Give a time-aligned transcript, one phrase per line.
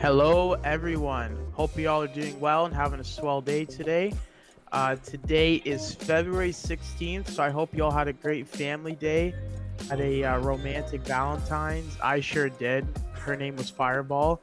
[0.00, 1.36] Hello, everyone.
[1.54, 4.12] Hope you all are doing well and having a swell day today.
[4.70, 9.34] Uh, today is February 16th, so I hope you all had a great family day,
[9.90, 11.98] had a uh, romantic Valentine's.
[12.00, 12.86] I sure did.
[13.12, 14.40] Her name was Fireball.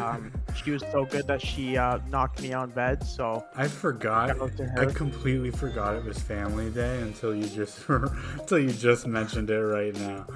[0.00, 0.32] Um,
[0.64, 3.04] she was so good that she uh, knocked me on bed.
[3.04, 4.30] So I forgot.
[4.30, 8.72] Shout out to I completely forgot it was Family Day until you just until you
[8.72, 10.26] just mentioned it right now.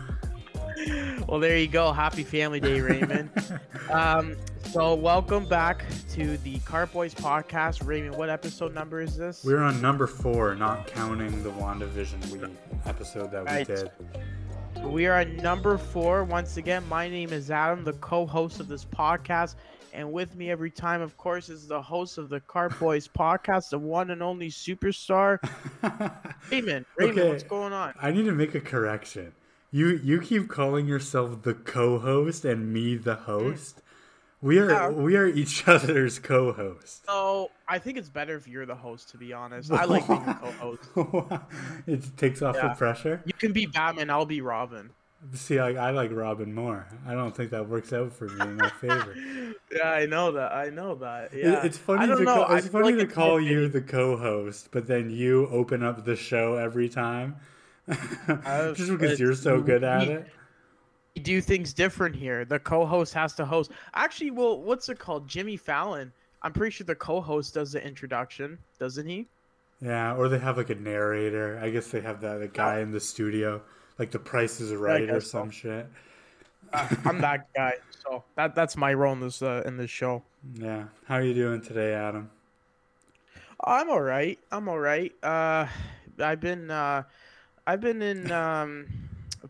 [1.33, 1.95] well, there you go.
[1.95, 3.31] Happy Family Day, Raymond.
[3.91, 7.87] um, so welcome back to the Cart Boys podcast.
[7.87, 9.43] Raymond, what episode number is this?
[9.43, 12.51] We're on number four, not counting the WandaVision week
[12.85, 13.91] episode that we did.
[14.87, 16.23] We are at number four.
[16.25, 19.55] Once again, my name is Adam, the co-host of this podcast,
[19.95, 23.71] and with me every time, of course, is the host of the Cart Boys podcast,
[23.71, 25.39] the one and only superstar,
[26.51, 26.85] Raymond.
[26.99, 27.29] Raymond, Okay.
[27.31, 27.95] what's going on?
[28.03, 29.33] I need to make a correction.
[29.75, 33.81] You you keep calling yourself the co-host and me the host.
[34.43, 34.89] We are Yeah.
[34.91, 37.07] we are each other's co-host.
[37.07, 39.73] So I think it's better if you're the host, to be honest.
[39.73, 40.35] I like being the
[40.91, 41.43] co-host.
[41.87, 42.69] it takes off Yeah.
[42.69, 43.23] the pressure.
[43.25, 44.91] You can be Batman, I'll be Robin.
[45.35, 46.87] See, I, I like Robin more.
[47.07, 49.17] I don't think that works out for me in my favor.
[49.75, 50.53] Yeah, I know that.
[50.53, 51.33] I know that.
[51.33, 52.45] It- Yeah, It's I funny to know.
[52.45, 56.15] call, it's funny like to call you the co-host, but then you open up the
[56.15, 57.37] show every time,
[58.75, 60.27] just because you're so good at it.
[61.17, 62.45] we do things different here.
[62.45, 63.71] The co-host has to host.
[63.95, 65.29] Actually, well, what's it called?
[65.29, 66.13] Jimmy Fallon.
[66.43, 69.27] I'm pretty sure the co-host does the introduction, doesn't he?
[69.81, 71.59] Yeah, or they have like a narrator.
[71.63, 73.63] I guess they have that the guy in the studio,
[73.99, 75.41] like The Price is Right or guess so.
[75.41, 75.87] some shit.
[76.73, 80.23] Uh, I'm that guy, so that that's my role in this uh, in this show.
[80.55, 82.31] Yeah, how are you doing today, Adam?
[83.65, 84.39] I'm all right.
[84.51, 85.13] I'm all right.
[85.23, 85.67] Uh,
[86.21, 87.03] I've been uh,
[87.67, 88.87] I've been in um,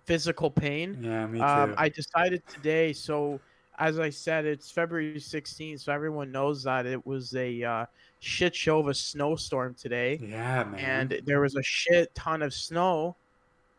[0.05, 0.99] physical pain.
[1.01, 1.45] Yeah, me too.
[1.45, 2.93] Um, I decided today.
[2.93, 3.41] So,
[3.79, 7.87] as I said, it's February 16th, so everyone knows that it was a uh,
[8.21, 10.75] shit show of a snowstorm today, yeah, man.
[10.79, 13.17] and there was a shit ton of snow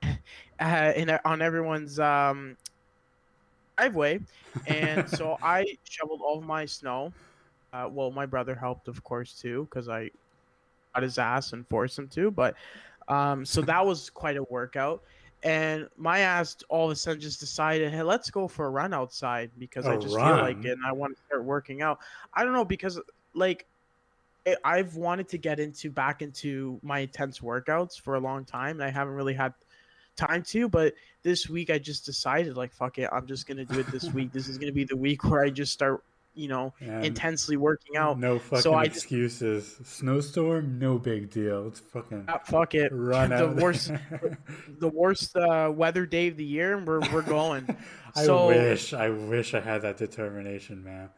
[0.60, 2.58] uh, in on everyone's um,
[3.78, 4.20] driveway,
[4.68, 7.14] and so I shoveled all of my snow.
[7.72, 10.10] Uh, well, my brother helped, of course, too, because I
[10.94, 12.30] got his ass and forced him to.
[12.30, 12.56] But
[13.08, 15.04] um, so that was quite a workout.
[15.44, 18.94] And my ass all of a sudden just decided, hey, let's go for a run
[18.94, 22.00] outside because I A just feel like it and I want to start working out.
[22.34, 23.00] I don't know because
[23.34, 23.66] like
[24.46, 28.80] it, I've wanted to get into back into my intense workouts for a long time
[28.80, 29.54] and I haven't really had
[30.16, 30.70] time to.
[30.70, 30.94] But
[31.24, 34.30] this week I just decided like fuck it, I'm just gonna do it this week.
[34.34, 36.04] This is gonna be the week where I just start,
[36.36, 38.20] you know, And intensely working out.
[38.20, 39.80] no fucking just- excuses.
[39.84, 41.68] Snowstorm, no big deal.
[41.68, 42.92] It's fucking Ah, fuck it.
[42.92, 43.56] run the out.
[43.58, 43.92] worst
[44.80, 47.66] the worst uh, weather day of the year and we're we're going.
[48.16, 51.10] I So- wish, I wish I had that determination, man.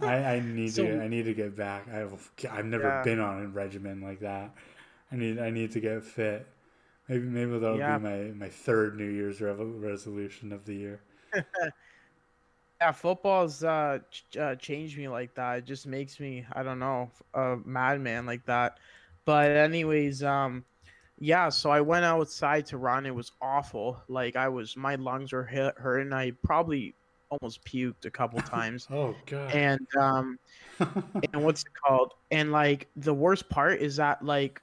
[0.00, 1.88] I, I need So- to, I need to get back.
[1.88, 3.02] I've, I've never Yeah.
[3.02, 4.54] been on a regimen like that.
[5.12, 6.46] I need, I need to get fit.
[7.08, 7.98] Maybe, maybe that'll Yeah.
[7.98, 11.00] be my, my third New Year's resolution of the year.
[12.80, 15.58] Yeah, football's uh, ch- uh changed me like that.
[15.58, 18.78] It just makes me, I don't know, a madman like that.
[19.24, 20.64] But anyways, um
[21.18, 23.04] yeah, so I went outside to run.
[23.04, 24.00] It was awful.
[24.08, 26.14] Like I was my lungs were hit, hurting.
[26.14, 26.94] I probably
[27.28, 28.88] almost puked a couple times.
[28.90, 29.54] Oh god.
[29.54, 30.38] and um
[30.80, 32.14] and what's it called?
[32.30, 34.62] And like the worst part is that like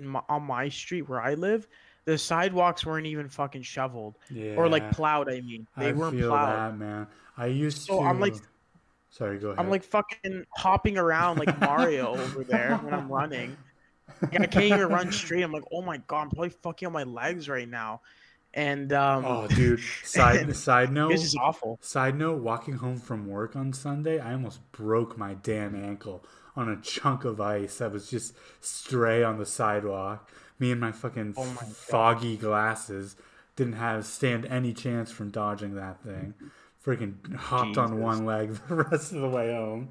[0.00, 1.68] my, on my street where I live,
[2.06, 4.54] the sidewalks weren't even fucking shoveled yeah.
[4.56, 5.28] or like plowed.
[5.28, 6.72] I mean, they I weren't feel plowed.
[6.72, 7.06] that, man.
[7.36, 8.04] I used So to.
[8.06, 8.34] I'm like-
[9.10, 9.58] sorry, go ahead.
[9.64, 13.56] I'm like fucking hopping around like Mario over there when I'm running.
[14.20, 15.42] Like, I can't even run straight.
[15.42, 18.00] I'm like, oh my god, I'm probably fucking on my legs right now.
[18.52, 19.80] And um, oh, dude.
[20.04, 21.10] Side side note.
[21.10, 21.78] this is awful.
[21.82, 26.24] Side note, walking home from work on Sunday, I almost broke my damn ankle
[26.54, 30.30] on a chunk of ice that was just stray on the sidewalk.
[30.60, 33.16] Me and my fucking Oh my foggy glasses
[33.56, 36.34] didn't have stand any chance from dodging that thing.
[36.84, 39.88] Freaking hopped on one leg the rest of the way home.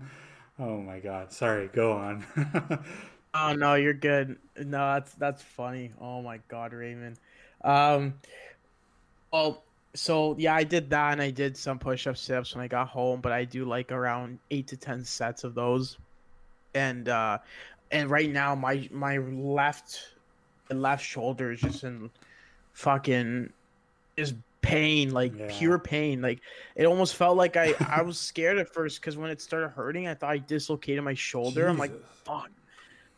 [0.60, 1.32] Oh my god.
[1.32, 2.26] Sorry, go on.
[3.34, 4.38] Oh no, you're good.
[4.58, 5.92] No, that's that's funny.
[6.00, 7.18] Oh my god, Raymond.
[7.64, 8.14] Um,
[9.32, 9.64] well,
[9.96, 13.22] so yeah, I did that, and I did some push-up sit-ups when I got home,
[13.22, 15.98] but I do like around eight to ten sets of those,
[16.76, 17.40] and uh,
[17.92, 20.14] and right now my my left
[20.70, 22.12] left shoulder is just in
[22.74, 23.52] fucking
[24.16, 25.46] is pain, like Yeah.
[25.48, 26.22] pure pain.
[26.22, 26.42] Like
[26.76, 30.08] it almost felt like I I was scared at first because when it started hurting,
[30.08, 31.68] I thought I dislocated my shoulder.
[31.68, 31.96] I'm like,
[32.26, 32.52] fuck.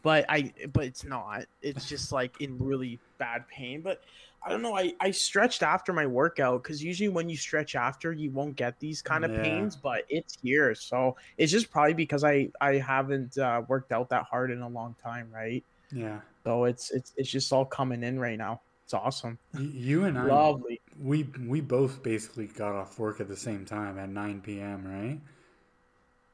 [0.04, 1.46] but I but it's not.
[1.62, 3.82] It's just like in really bad pain.
[3.82, 4.00] But
[4.46, 4.78] I don't know.
[4.78, 8.80] I I stretched after my workout because usually when you stretch after, you won't get
[8.80, 9.42] these kind of Yeah.
[9.42, 9.76] pains.
[9.76, 14.24] But it's here, so it's just probably because I I haven't uh, worked out that
[14.26, 15.66] hard in a long time, right?
[15.92, 16.22] Yeah.
[16.46, 18.62] So it's it's it's just all coming in right now.
[18.86, 20.80] It's awesome, You and I, lovely.
[21.00, 24.86] We we both basically got off work at the same time at 9 p.m.
[24.86, 25.20] Right?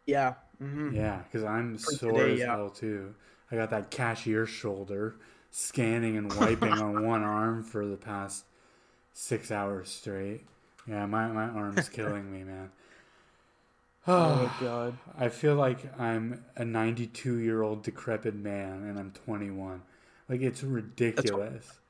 [0.06, 0.36] Yeah.
[0.60, 2.46] hmm Yeah, because I'm For sore today, as yeah.
[2.46, 3.16] hell too.
[3.52, 5.16] I got that cashier shoulder,
[5.50, 8.46] scanning and wiping on one arm for the past
[9.14, 10.48] six hours straight.
[10.88, 12.72] Yeah, my my arm's killing me, man.
[14.08, 14.98] Oh my god.
[15.18, 19.84] I feel like I'm a 92 year old decrepit man and I'm 21.
[20.30, 21.81] Like it's ridiculous.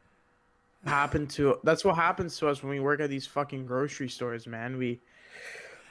[0.86, 4.48] Happened to that's what happens to us when we work at these fucking grocery stores,
[4.48, 4.78] man.
[4.78, 5.02] We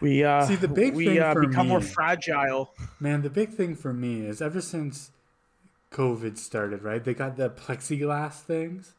[0.00, 2.74] we uh See, the big we thing uh, for become more fragile.
[2.98, 5.10] Man, the big thing for me is ever since
[5.92, 7.02] COVID started, right?
[7.02, 8.94] They got the plexiglass things,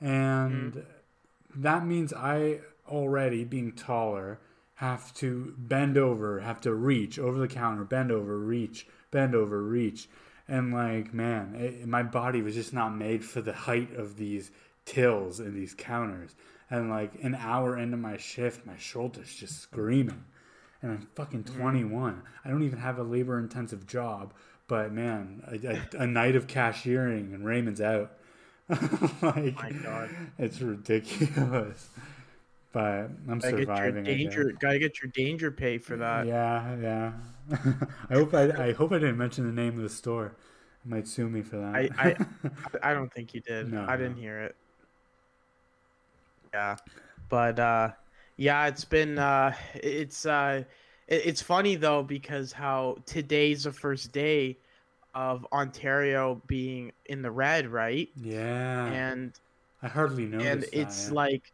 [0.00, 1.62] and Mm-hmm.
[1.62, 4.38] that means I already being taller
[4.76, 9.62] have to bend over, have to reach over the counter, bend over, reach, bend over,
[9.62, 10.08] reach,
[10.48, 14.50] and like man, it, my body was just not made for the height of these
[14.86, 16.34] tills and these counters.
[16.70, 20.24] And like an hour into my shift, my shoulders just screaming
[20.82, 21.56] and I'm fucking Mm.
[21.58, 22.22] 21.
[22.44, 24.32] I don't even have a labor intensive job,
[24.68, 28.12] but man, a, a, a night of cashiering and Raymond's out.
[29.22, 30.10] like, My God.
[30.38, 31.88] it's ridiculous.
[32.72, 34.06] But I'm Gotta get your surviving.
[34.06, 36.26] I danger gotta get your danger pay for that.
[36.26, 37.12] Yeah, yeah.
[38.10, 40.36] I hope I, I hope I didn't mention the name of the store.
[40.84, 41.74] It might sue me for that.
[41.74, 41.90] I,
[42.82, 43.72] I I don't think you did.
[43.72, 44.56] No, I didn't hear it.
[46.56, 46.76] Yeah.
[47.28, 47.90] But uh
[48.36, 50.64] yeah, it's been uh it's uh
[51.08, 54.58] it- it's funny though because how today's the first day
[55.14, 58.08] of Ontario being in the red, right?
[58.16, 59.32] yeah, And
[59.82, 60.38] I hardly know.
[60.40, 61.14] and that, it's yeah.
[61.14, 61.52] like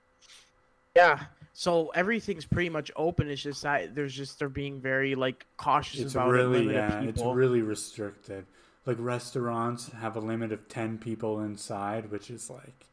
[0.96, 1.18] yeah
[1.54, 6.00] so everything's pretty much open it's just that there's just they're being very like cautious
[6.00, 8.46] it's about really limited yeah, it's really restricted.
[8.84, 12.86] Like restaurants have a limit of ten people inside, which is like,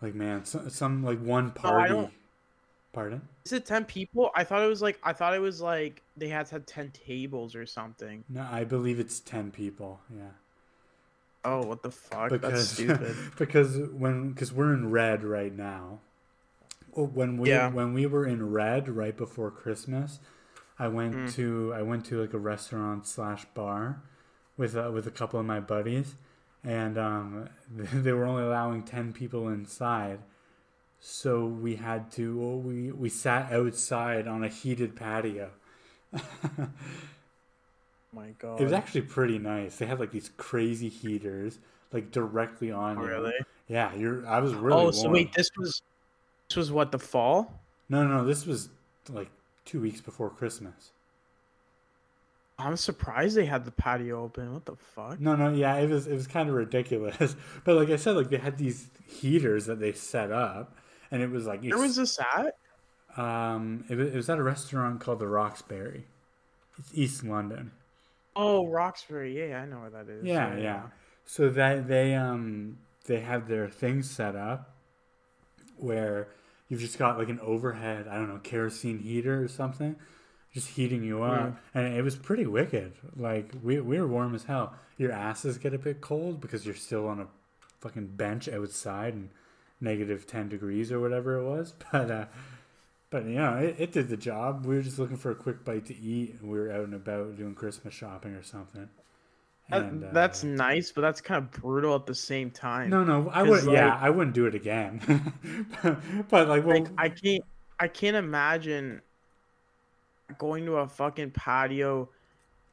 [0.00, 2.08] like man, some, some like one party.
[2.92, 3.22] Pardon?
[3.44, 6.28] is it 10 people i thought it was like i thought it was like they
[6.28, 10.00] had to have 10 tables or something No, I believe it's ten people.
[10.10, 10.30] Yeah,
[11.44, 16.00] oh what the fuck that's because stupid because when because we're in red right now.
[16.94, 17.70] When we Yeah.
[17.70, 20.18] when we were in red right before Christmas,
[20.78, 21.34] I went Mm.
[21.34, 24.02] to I went to like a restaurant slash bar
[24.56, 26.16] with uh, with a couple of my buddies,
[26.68, 30.20] and um, they were only allowing ten people inside,
[31.00, 35.50] so we had to well, we we sat outside on a heated patio.
[38.12, 39.76] my god It was actually pretty nice.
[39.76, 41.58] They had like these crazy heaters
[41.92, 43.08] like directly on Oh, you.
[43.08, 43.34] really
[43.68, 44.26] Yeah, you're.
[44.26, 44.86] I was really.
[44.86, 45.12] oh so warm.
[45.14, 45.82] wait this was
[46.48, 48.70] this was what the fall No No, no, this was
[49.08, 49.30] like
[49.64, 50.92] two weeks before Christmas.
[52.58, 56.06] I'm surprised they had the patio open what the fuck No, no, yeah, it was
[56.06, 57.36] it was kind of ridiculous.
[57.64, 60.76] But like I said, like they had these heaters that they set up,
[61.10, 62.54] and it was like where was this at
[63.16, 66.04] um, it was, it was at a restaurant called the Roxbury.
[66.78, 67.72] It's East London.
[68.36, 70.82] oh roxbury yeah i know where that is Yeah, yeah.
[71.24, 74.74] So that they um they have their things set up
[75.76, 76.28] where
[76.68, 79.96] you've just got like an overhead, I don't know, kerosene heater or something,
[80.52, 81.56] just heating you up, Mm.
[81.74, 82.92] and it was pretty wicked.
[83.16, 84.74] Like we we were warm as hell.
[84.96, 87.26] Your asses get a bit cold because you're still on a
[87.80, 89.30] fucking bench outside and
[89.80, 92.26] negative ten degrees or whatever it was, but uh.
[93.10, 94.66] But you know, it, it did the job.
[94.66, 96.92] We were just looking for a quick bite to eat, and we were out and
[96.92, 98.86] about doing Christmas shopping or something.
[99.70, 102.90] That- And, uh, that's nice, but that's kind of brutal at the same time.
[102.90, 103.64] no, no, I would.
[103.64, 105.00] yeah, I wouldn't do it again.
[106.28, 107.44] but like, well, like I can't,
[107.80, 109.00] I can't imagine
[110.36, 112.08] going to a fucking patio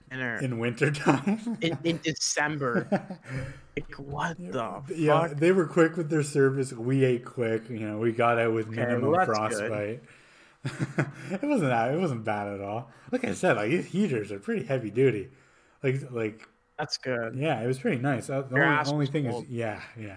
[0.10, 1.58] dinner in, in wintertime.
[1.62, 2.88] in, in December.
[3.78, 5.38] Like what the yeah, fuck?
[5.38, 6.72] they were quick with their service.
[6.72, 7.70] We ate quick.
[7.70, 10.02] You know, we got out with minimum well, that's frostbite.
[10.64, 11.94] it wasn't that.
[11.94, 12.90] It wasn't bad at all.
[13.12, 15.28] Like I said, like these heaters are pretty heavy duty.
[15.84, 16.48] Like, like
[16.80, 17.36] That's good.
[17.36, 18.30] yeah, it was pretty nice.
[18.30, 19.44] Uh, The Your only, only thing cold.
[19.44, 20.16] is, yeah, yeah.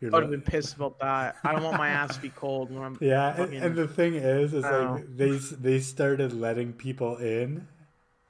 [0.00, 1.36] You're I would have been pissed about that.
[1.42, 2.98] I don't want my ass to be cold when I'm.
[3.00, 4.92] Yeah, and, fucking- and the thing is, is Oh.
[4.94, 7.66] like they they started letting people in,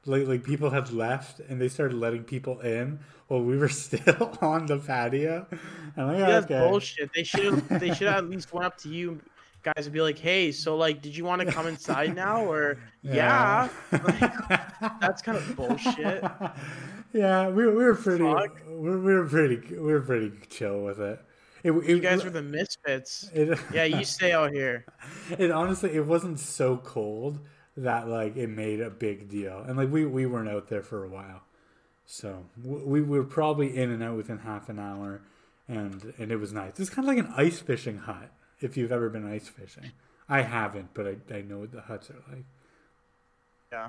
[0.06, 4.38] like like people had left, and they started letting people in while we were still
[4.40, 5.46] on the patio.
[5.96, 7.10] And like, That's okay, bullshit.
[7.14, 7.68] They should.
[7.68, 9.20] They should at least went up to you,
[9.62, 12.78] guys would be like, "Hey, so like, did you want to come inside now?" Or
[13.02, 14.48] yeah, like,
[15.00, 16.24] that's kind of bullshit.
[17.12, 21.20] Yeah, we, we were pretty, we, we were pretty, we were pretty chill with it.
[21.62, 23.30] It, it, you guys were the misfits.
[23.34, 24.84] It, yeah, you stay out here.
[25.38, 27.40] It honestly, it wasn't so cold
[27.76, 31.04] that like it made a big deal, and like we we weren't out there for
[31.04, 31.42] a while,
[32.06, 35.22] so we, we were probably in and out within half an hour,
[35.68, 36.78] and and it was nice.
[36.78, 39.92] It's kind of like an ice fishing hut if you've ever been ice fishing.
[40.28, 42.44] I haven't, but I I know what the huts are like.
[43.72, 43.88] Yeah.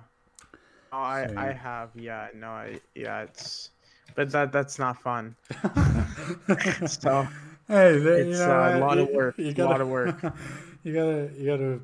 [0.92, 1.90] Oh, I so, I have.
[1.96, 2.28] Yeah.
[2.34, 2.48] No.
[2.48, 3.22] I yeah.
[3.22, 3.70] It's
[4.16, 5.36] but that that's not fun.
[6.88, 7.28] so
[7.70, 9.38] Hey, it's you know, uh, a lot you, of work.
[9.38, 10.24] You gotta, a lot of work.
[10.84, 11.80] you gotta you gotta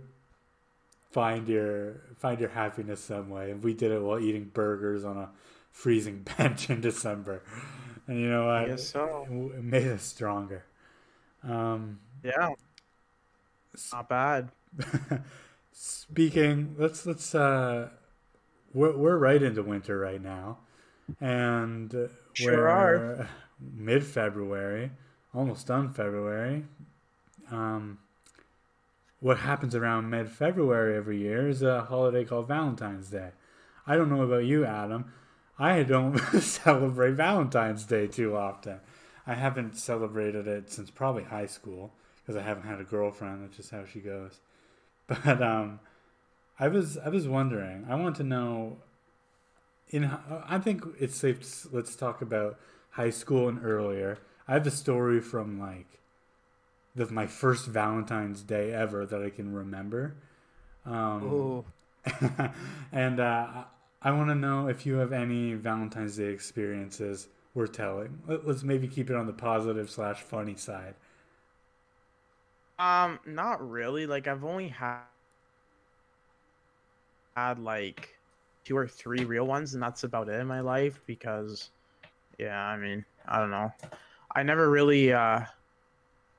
[1.11, 3.51] find your find your happiness some way.
[3.51, 5.29] And we did it while eating burgers on a
[5.71, 7.43] freezing bench in December.
[8.07, 8.67] And you know what?
[8.67, 9.27] Yes, so.
[9.29, 10.65] It made us stronger.
[11.43, 12.49] Um, yeah.
[13.93, 14.49] Not bad.
[15.71, 17.89] Speaking, let's let's uh,
[18.73, 20.57] we're we're right into winter right now,
[21.21, 23.29] and sure we're are.
[23.59, 24.89] mid February
[25.35, 26.63] almost done February.
[27.51, 27.99] Um,
[29.19, 33.31] what happens around mid February every year is a holiday called Valentine's Day.
[33.87, 35.11] I don't know about you, Adam.
[35.57, 38.79] I don't celebrate Valentine's Day too often.
[39.27, 43.43] I haven't celebrated it since probably high school because I haven't had a girlfriend.
[43.43, 44.39] That's just how she goes.
[45.07, 45.79] But um,
[46.59, 47.85] I was I was wondering.
[47.87, 48.77] I want to know.
[49.89, 50.05] In
[50.47, 51.41] I think it's safe.
[51.41, 52.57] To, let's talk about
[52.91, 55.99] high school and earlier I have a story from like
[56.95, 60.15] the my first Valentine's Day ever that I can remember.
[60.85, 61.63] Um,
[62.91, 63.63] and uh,
[64.01, 68.19] I want to know if you have any Valentine's Day experiences worth telling.
[68.27, 70.93] Let, us maybe keep it on the positive slash funny side.
[72.77, 74.05] Um, not really.
[74.05, 74.99] Like I've only had
[77.35, 78.15] had like
[78.63, 81.01] two or three real ones, and that's about it in my life.
[81.07, 81.69] Because,
[82.37, 83.73] yeah, I mean, I don't know.
[84.35, 85.47] I never really, uh, I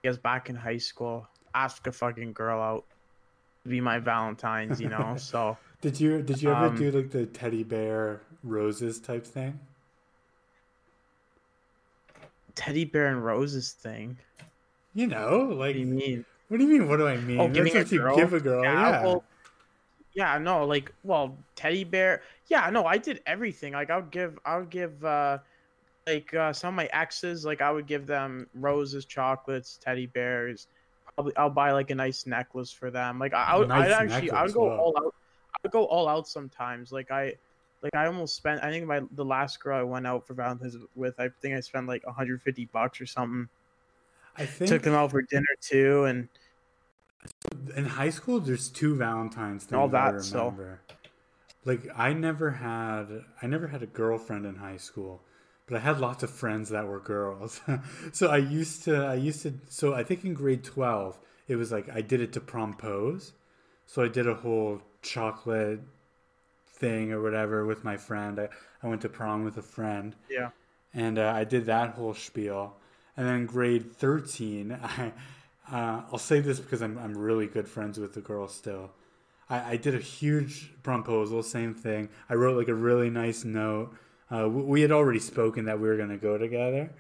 [0.04, 2.84] guess back in high school, ask a fucking girl out
[3.64, 5.16] to be my Valentine's, you know.
[5.16, 9.58] so did you did you ever um, do like the teddy bear roses type thing?
[12.54, 14.18] Teddy bear and roses thing.
[14.94, 16.24] You know, like what do you mean?
[16.48, 16.88] What do you mean?
[16.88, 17.40] What do I mean?
[17.40, 18.16] Oh, giving a girl?
[18.16, 18.90] give a girl, yeah.
[18.90, 19.04] Yeah.
[19.04, 19.24] Well,
[20.14, 22.22] yeah, no, like, well, teddy bear.
[22.48, 23.74] Yeah, no, I did everything.
[23.74, 25.04] Like, I would give, I would give.
[25.04, 25.38] uh
[26.06, 30.68] like uh, some of my exes, like I would give them roses, chocolates, teddy bears.
[31.14, 33.18] Probably I'll buy like a nice necklace for them.
[33.18, 34.76] Like I, I would, nice I'd actually, I would go wow.
[34.76, 35.14] all out.
[35.54, 36.92] I would go all out sometimes.
[36.92, 37.34] Like I,
[37.82, 38.62] like I almost spent.
[38.62, 41.60] I think my the last girl I went out for Valentine's with, I think I
[41.60, 43.48] spent like 150 bucks or something.
[44.36, 46.28] I think took them out for dinner too, and
[47.74, 50.14] in high school, there's two Valentine's things all that.
[50.14, 50.80] I remember.
[50.86, 50.94] So.
[51.64, 55.22] Like I never had, I never had a girlfriend in high school
[55.66, 57.60] but I had lots of friends that were girls.
[58.12, 61.18] so I used to, I used to, so I think in grade 12,
[61.48, 63.32] it was like I did it to prompose.
[63.86, 65.80] So I did a whole chocolate
[66.68, 68.38] thing or whatever with my friend.
[68.38, 68.48] I,
[68.82, 70.14] I went to prom with a friend.
[70.30, 70.50] Yeah.
[70.94, 72.76] And uh, I did that whole spiel.
[73.16, 75.12] And then grade 13, I,
[75.70, 78.90] uh, I'll say this because I'm, I'm really good friends with the girl still.
[79.48, 82.08] I, I did a huge proposal, same thing.
[82.28, 83.94] I wrote like a really nice note
[84.30, 86.90] uh, we had already spoken that we were going to go together.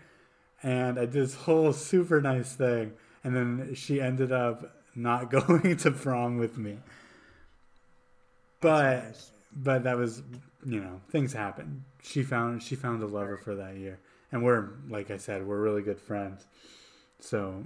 [0.62, 2.92] And I did this whole super nice thing.
[3.24, 6.78] And then she ended up not going to prom with me.
[8.60, 9.20] But
[9.54, 10.22] but that was
[10.64, 11.84] you know things happen.
[12.02, 13.98] She found she found a lover for that year,
[14.32, 16.46] and we're like I said we're really good friends.
[17.20, 17.64] So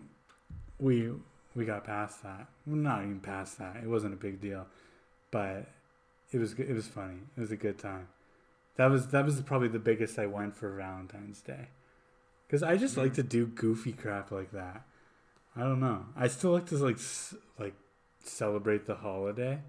[0.79, 1.13] we
[1.55, 2.47] we got past that.
[2.67, 3.77] not even past that.
[3.77, 4.67] It wasn't a big deal,
[5.31, 5.67] but
[6.33, 7.19] it was it was funny.
[7.37, 8.09] It was a good time.
[8.77, 11.69] That was that was probably the biggest I went for Valentine's Day,
[12.47, 14.85] because I just mm like to do goofy crap like that.
[15.57, 16.07] I don't know.
[16.17, 16.99] I still like to like
[17.59, 17.75] like
[18.25, 19.61] celebrate the holiday.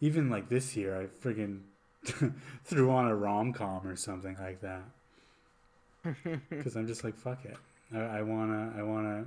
[0.00, 1.62] Even like this year, I friggin'
[2.64, 4.82] threw on a rom com or something like that.
[6.58, 7.56] Because I'm just like fuck it.
[7.94, 9.26] I, I wanna I wanna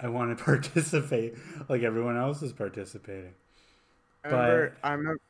[0.00, 1.34] I want to participate
[1.68, 3.34] like everyone else is participating.
[4.24, 5.20] I remember, but I remember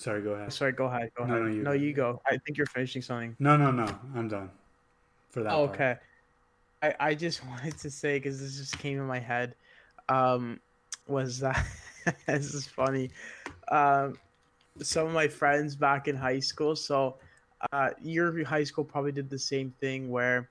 [0.00, 0.50] Sorry, go ahead.
[0.50, 1.10] Sorry, go ahead.
[1.14, 1.44] Go no, ahead.
[1.44, 2.22] No, you, no, you go.
[2.24, 3.36] I think you're finishing something.
[3.38, 3.84] No, no, no.
[4.14, 4.48] I'm done.
[5.28, 5.52] For that.
[5.52, 5.96] Oh, okay.
[6.82, 9.56] I, I just wanted to say because this just came in my head.
[10.08, 10.58] Um,
[11.06, 11.66] was that
[12.26, 13.10] this is funny?
[13.70, 14.16] Um,
[14.80, 16.74] some of my friends back in high school.
[16.76, 17.16] So,
[17.70, 20.48] uh, your high school probably did the same thing where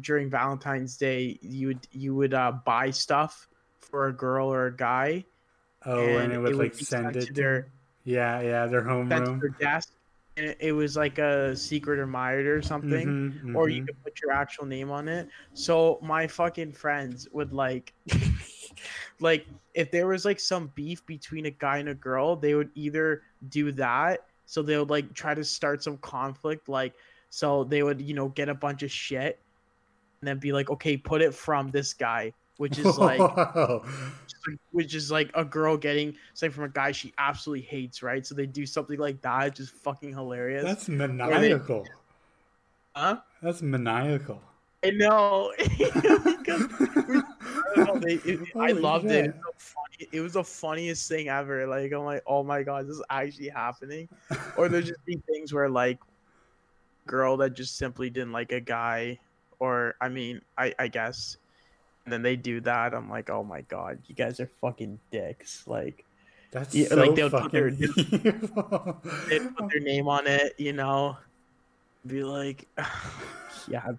[0.00, 3.48] during Valentine's Day you would you would uh, buy stuff
[3.80, 5.24] for a girl or a guy.
[5.84, 7.66] Oh, and, it would like be send it to their
[8.04, 9.40] Yeah, yeah, their home That's homeroom.
[9.40, 9.92] their desk,
[10.36, 13.06] and it, it was like a secret admired or something.
[13.44, 13.86] Mhm, or you mhm.
[13.86, 15.28] could put your actual name on it.
[15.54, 17.92] So my fucking friends would like
[19.20, 22.70] like if there was like some beef between a guy and a girl, they would
[22.74, 26.94] either do that, so they would like try to start some conflict like
[27.30, 29.40] so they would, you know, get a bunch of shit
[30.20, 33.20] and then be like, "Okay, put it from this guy." Which is like.
[34.70, 38.24] which is like a girl getting something from a guy she absolutely hates, right?
[38.26, 40.64] So they do something like that, it's just fucking hilarious.
[40.64, 41.86] that's maniacal.
[42.94, 43.18] huh?
[43.42, 44.40] That's maniacal.
[44.84, 45.52] I know.
[45.58, 47.22] I,
[47.76, 49.26] know, they- it- I loved shit.
[49.26, 49.28] it.
[49.28, 50.08] It was, funny.
[50.12, 51.66] it was the funniest thing ever.
[51.66, 54.08] Like I'm like, oh my god, this is actually happening.
[54.56, 55.98] Or there's just be things where like,
[57.06, 59.18] girl that just simply didn't like a guy,
[59.60, 61.36] or I mean, I I guess,
[62.04, 62.94] and then they do that.
[62.94, 65.66] I'm like, oh my god, you guys are fucking dicks.
[65.66, 66.04] Like
[66.50, 69.00] That's Yeah, so like, they'll put their- evil.
[69.28, 71.16] they put their name on it, you know,
[72.06, 72.66] be like,
[73.68, 73.92] yeah,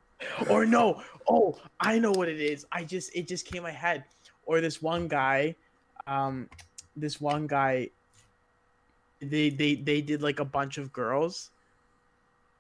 [0.50, 2.66] or no, oh, I know what it is.
[2.72, 4.04] I just it just came my head.
[4.46, 5.56] Or this one guy,
[6.06, 6.50] um,
[6.98, 7.90] this one guy,
[9.22, 11.50] they they they did like a bunch of girls.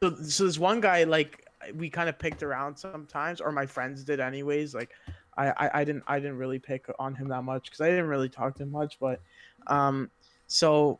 [0.01, 1.45] So so this one guy like
[1.75, 4.73] we kind of picked around sometimes, or my friends did anyways.
[4.73, 4.91] Like
[5.37, 8.07] I I, I didn't I didn't really pick on him that much because I didn't
[8.07, 9.19] really talk to him much, but
[9.67, 10.09] um,
[10.47, 10.99] so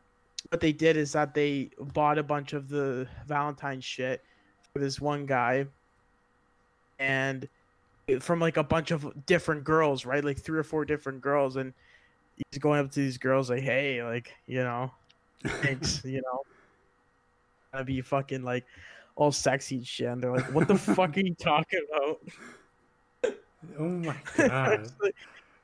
[0.49, 4.21] what they did is that they bought a bunch of the Valentine shit
[4.71, 5.65] for this one guy,
[6.99, 7.47] and
[8.19, 10.23] from like a bunch of different girls, right?
[10.23, 11.73] Like three or four different girls, and
[12.35, 14.91] he's going up to these girls like, "Hey, like you know,
[15.43, 16.41] thanks, you know,
[17.71, 18.65] gonna be fucking like
[19.15, 22.19] all sexy shit." And they're like, "What the fuck are you talking about?"
[23.79, 24.91] Oh my god.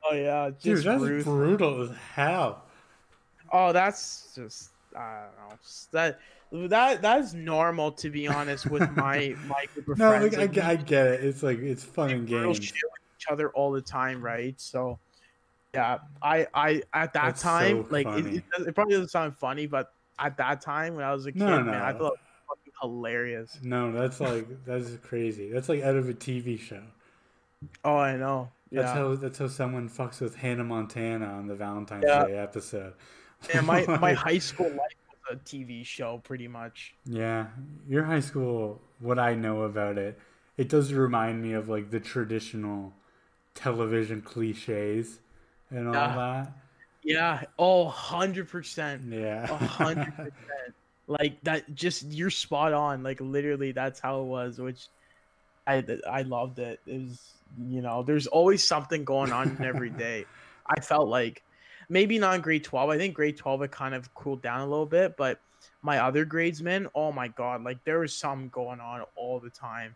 [0.10, 1.24] Oh yeah, Dude, that's rude.
[1.24, 2.64] brutal as hell.
[3.52, 5.58] Oh, that's just I don't know.
[5.92, 6.20] That
[6.70, 10.34] that that's normal to be honest with my my group of No, friends.
[10.34, 11.24] like, I, Like, get- I get it.
[11.26, 12.58] It's like it's fun and games.
[12.58, 14.60] shit with each other all the time, right?
[14.60, 14.98] So
[15.74, 19.36] yeah, I I at that That's time so like it, it, it probably doesn't sound
[19.38, 22.20] funny, but at that time when I was a kid, No, man, I thought it
[22.20, 23.60] was fucking hilarious.
[23.62, 25.52] No, that's like that's crazy.
[25.52, 26.82] That's like out of a TV show.
[27.84, 28.50] Oh, I know.
[28.72, 32.26] That's Yeah, how that's how someone fucks with Hannah Montana on the Valentine's Yeah.
[32.26, 32.94] Day episode.
[33.54, 36.94] and my my high school life was a TV show, pretty much.
[37.06, 37.48] Yeah,
[37.88, 38.82] your high school.
[39.00, 40.20] What I know about it,
[40.58, 42.94] it does remind me of like the traditional
[43.56, 45.20] television cliches
[45.70, 46.16] and all Yeah.
[46.16, 46.54] that.
[47.04, 47.44] Yeah.
[47.58, 49.02] Oh, 100 percent.
[49.12, 50.34] Yeah, hundred percent.
[51.08, 53.02] Like that, just you're spot on.
[53.02, 54.60] Like literally, that's how it was.
[54.60, 54.86] Which
[55.66, 56.80] I I loved it.
[56.86, 60.26] It was you know, there's always something going on every day.
[60.66, 61.44] I felt like
[61.90, 62.90] maybe not in grade twelve.
[62.90, 65.40] I think grade twelve it kind of cooled down a little bit, but
[65.82, 69.50] my other grades, man, oh my god, like there was something going on all the
[69.50, 69.96] time.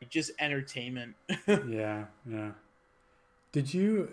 [0.00, 1.14] Like, just entertainment.
[1.46, 2.50] yeah, yeah.
[3.52, 4.10] Did you?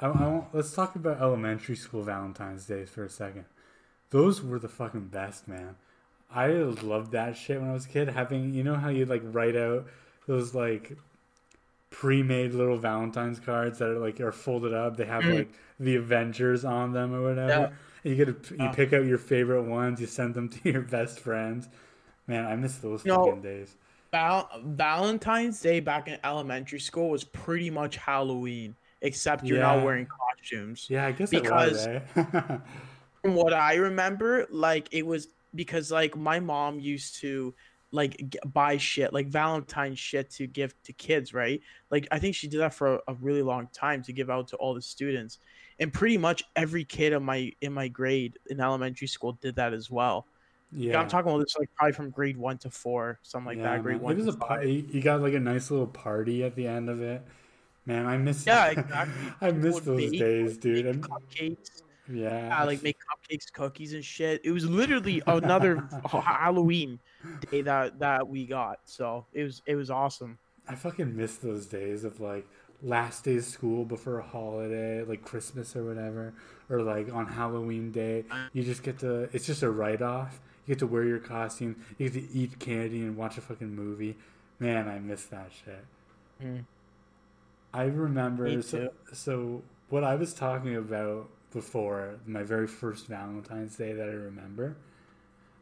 [0.00, 3.44] I, I want, let's talk about elementary school Valentine's Days for a second.
[4.10, 5.76] Those were the fucking best, man.
[6.30, 8.08] I loved that shit when I was a kid.
[8.08, 9.86] Having you know how you like write out
[10.26, 10.96] those like
[11.90, 14.96] pre-made little Valentine's cards that are like are folded up.
[14.96, 15.34] They have Mm.
[15.36, 17.48] like the Avengers on them or whatever.
[17.48, 17.70] Yeah.
[18.10, 18.72] You get to you Yeah.
[18.72, 20.00] pick out your favorite ones.
[20.00, 21.68] You send them to your best friends.
[22.26, 23.24] Man, I miss those No.
[23.24, 23.76] fucking days.
[24.12, 29.74] Val- Valentine's Day back in elementary school was pretty much Halloween, except you're Yeah.
[29.76, 30.86] not wearing costumes.
[30.88, 32.16] Yeah, I guess Because- it was.
[32.16, 32.58] Eh?
[33.22, 37.54] From what I remember, like it was because like my mom used to
[37.96, 41.60] like g- buy shit like Valentine shit to give to kids, right?
[41.90, 44.48] Like I think she did that for a, a really long time to give out
[44.48, 45.38] to all the students,
[45.80, 49.72] and pretty much every kid in my in my grade in elementary school did that
[49.72, 50.26] as well.
[50.72, 53.58] Yeah, yeah, I'm talking about this like probably from grade one to four, something like
[53.58, 53.82] Yeah, that.
[53.82, 54.04] Grade man.
[54.04, 54.12] one.
[54.12, 54.86] It was a party.
[54.90, 57.22] You got like a nice little party at the end of it.
[57.86, 58.44] Man, I miss.
[58.46, 59.32] Yeah, exactly.
[59.40, 61.00] I miss those bake, days, dude.
[61.00, 61.82] cupcakes.
[62.12, 62.48] yeah.
[62.48, 64.40] Yeah, like make cupcakes, cookies, and shit.
[64.44, 66.98] It was literally another Halloween
[67.50, 68.80] day that that we got.
[68.84, 70.38] So it was it was awesome.
[70.68, 72.46] I fucking miss those days of like
[72.82, 76.34] last day of school before a holiday, like Christmas or whatever,
[76.68, 78.24] or like on Halloween day.
[78.52, 79.28] You just get to.
[79.32, 80.40] It's just a write off.
[80.66, 81.76] You get to wear your costume.
[81.98, 84.16] You get to eat candy and watch a fucking movie.
[84.58, 85.84] Man, I miss that shit.
[86.42, 86.64] Mm.
[87.72, 93.76] I remember Me so, so what I was talking about before my very first Valentine's
[93.76, 94.76] Day that I remember.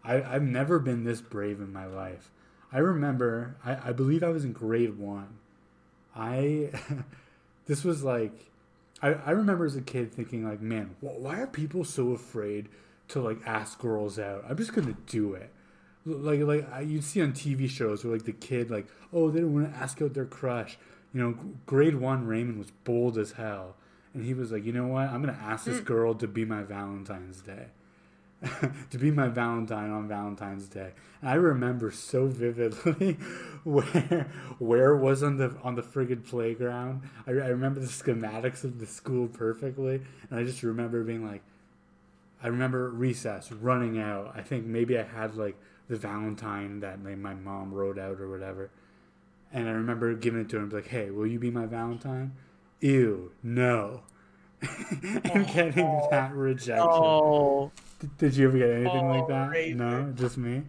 [0.05, 2.31] I, I've never been this brave in my life.
[2.73, 5.39] I remember I, I believe I was in grade one.
[6.15, 6.71] I
[7.67, 8.33] this was like
[9.03, 12.69] I, I remember as a kid thinking like, man, why are people so afraid
[13.09, 14.45] to like ask girls out?
[14.49, 15.51] I'm just gonna do it.
[16.07, 19.41] Like like I, you'd see on TV shows where like the kid like, oh, they
[19.41, 20.77] don't want to ask out their crush.
[21.13, 23.77] You know, grade one Raymond was bold as hell,
[24.13, 25.09] and he was like, you know what?
[25.09, 25.85] I'm gonna ask this mm.
[25.85, 27.67] girl to be my Valentine's Day.
[28.91, 30.93] to be my Valentine on Valentine's Day.
[31.21, 33.15] And I remember so vividly
[33.65, 34.29] where
[34.59, 37.03] where it was on the on the friggin' playground.
[37.27, 41.43] I, I remember the schematics of the school perfectly, and I just remember being like,
[42.43, 44.33] I remember recess running out.
[44.35, 45.57] I think maybe I had like
[45.89, 48.71] the Valentine that my, my mom wrote out or whatever,
[49.53, 51.67] and I remember giving it to her and be like, "Hey, will you be my
[51.67, 52.33] Valentine?"
[52.81, 54.03] Ew, no.
[54.63, 56.87] and getting that rejection.
[56.89, 57.71] Oh.
[58.19, 59.77] Did you ever get anything oh, like that?
[59.77, 60.63] No, just me.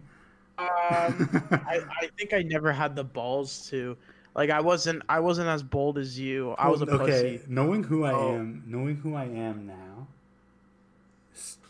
[0.58, 0.68] Um,
[1.50, 3.96] I, I think I never had the balls to.
[4.34, 6.54] Like I wasn't I wasn't as bold as you.
[6.58, 7.40] I was a okay, pussy.
[7.48, 8.34] Knowing who I oh.
[8.34, 10.08] am, knowing who I am now,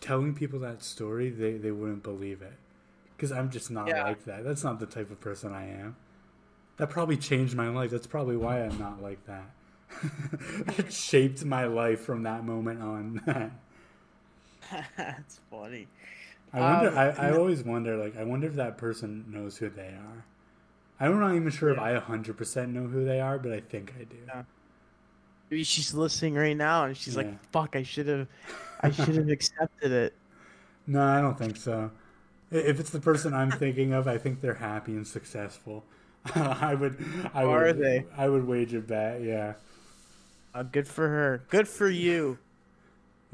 [0.01, 2.55] telling people that story, they they wouldn't believe it,
[3.17, 4.03] because I'm just not yeah.
[4.03, 4.45] like that.
[4.45, 5.97] That's not the type of person I am.
[6.79, 7.93] That probably changed my life.
[7.93, 9.51] That's probably why I'm not like that.
[10.79, 13.53] it shaped my life from that moment on.
[14.97, 15.89] That's funny.
[16.53, 16.89] I wonder.
[16.91, 17.97] Um, I, I always wonder.
[17.97, 20.25] Like, I wonder if that person knows who they are.
[20.99, 21.99] I'm not even sure yeah.
[21.99, 24.17] if I 100% know who they are, but I think I do.
[24.27, 24.43] Yeah.
[25.51, 27.23] Maybe she's listening right now and she's yeah.
[27.23, 27.77] like, "Fuck!
[27.77, 28.27] I should have,
[28.81, 30.15] I should have accepted it."
[30.87, 31.91] No, I don't think so.
[32.51, 35.85] If it's the person I'm thinking of, I think they're happy and successful.
[36.35, 37.05] I would.
[37.33, 38.07] I Are would, they?
[38.17, 39.23] I would wager bet.
[39.23, 39.55] Yeah.
[40.55, 41.43] Uh, good for her.
[41.49, 42.39] Good for you.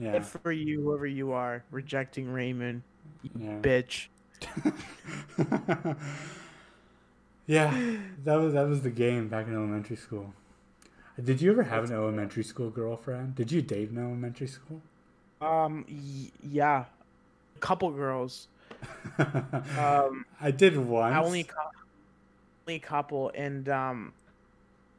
[0.02, 0.12] Yeah.
[0.12, 2.82] Good for you, whoever you are, rejecting Raymond,
[3.38, 3.58] yeah.
[3.60, 4.08] bitch.
[7.46, 7.72] yeah,
[8.24, 10.34] that was that was the game back in elementary school.
[11.22, 13.36] Did you ever have an elementary school girlfriend?
[13.36, 14.82] Did you date in elementary school?
[15.40, 16.86] Um, y- yeah,
[17.54, 18.48] a couple girls.
[19.78, 21.14] um, I did once.
[21.14, 21.46] I only,
[22.66, 24.12] only a couple, and um,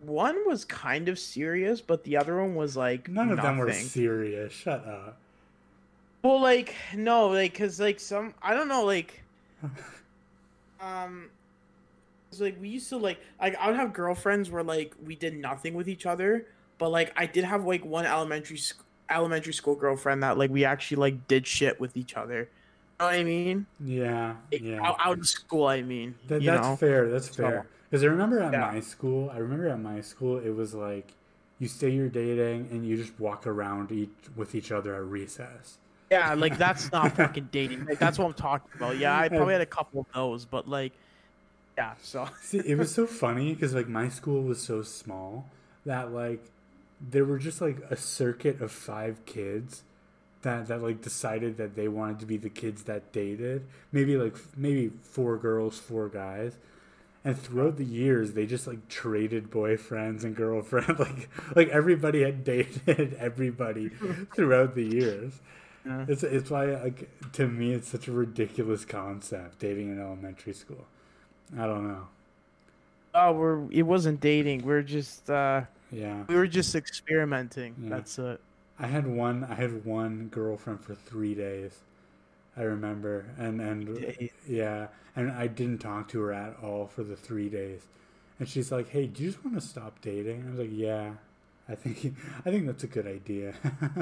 [0.06, 3.52] one was kind of serious, but the other one was like none of nothing.
[3.52, 4.54] them were serious.
[4.54, 5.18] Shut up.
[6.24, 9.24] Well, like no, like because like some I don't know, like
[10.82, 11.30] um,
[12.32, 15.36] it's like we used to like like I would have girlfriends where like we did
[15.36, 19.76] nothing with each other, but like I did have like one elementary sc- elementary school
[19.76, 22.50] girlfriend that like we actually like did shit with each other.
[23.00, 23.66] You know what I mean?
[23.84, 24.82] Yeah, yeah.
[24.82, 26.16] Out, out of school, I mean.
[26.28, 26.76] That, that's know?
[26.76, 27.10] fair.
[27.10, 27.68] That's fair.
[27.94, 28.72] Because I remember at yeah.
[28.72, 31.14] my school, I remember at my school, it was like
[31.60, 35.78] you say you're dating and you just walk around each with each other at recess.
[36.10, 37.86] Yeah, like that's not fucking dating.
[37.86, 38.98] Like that's what I'm talking about.
[38.98, 40.94] Yeah, I probably had a couple of those, but like,
[41.78, 41.94] yeah.
[42.02, 45.46] So See, it was so funny because like my school was so small
[45.86, 46.44] that like
[47.00, 49.84] there were just like a circuit of five kids
[50.42, 53.68] that that like decided that they wanted to be the kids that dated.
[53.92, 56.58] Maybe like maybe four girls, four guys
[57.26, 61.00] and throughout the years they just like traded boyfriends and girlfriends.
[61.00, 63.90] Like like everybody had dated everybody
[64.36, 65.34] throughout the years.
[65.86, 66.06] Yeah.
[66.08, 70.86] it's it's why like to me it's such a ridiculous concept dating in elementary school.
[71.58, 72.08] I don't know.
[73.14, 74.66] Oh we're it wasn't dating.
[74.66, 76.24] We're just uh yeah.
[76.28, 77.76] we were just experimenting.
[77.82, 77.90] Yeah.
[77.90, 78.42] that's it.
[78.80, 81.80] I had one i had one girlfriend for three days
[82.56, 87.16] I remember, and and yeah, and I didn't talk to her at all for the
[87.16, 87.88] three days.
[88.40, 91.14] And she's like, "Hey, do you just want to stop dating?" I was like, "Yeah,
[91.68, 93.56] I think I think that's a good idea."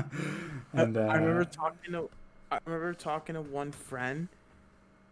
[0.73, 2.09] and I, uh, I remember talking to
[2.51, 4.27] I remember talking to one friend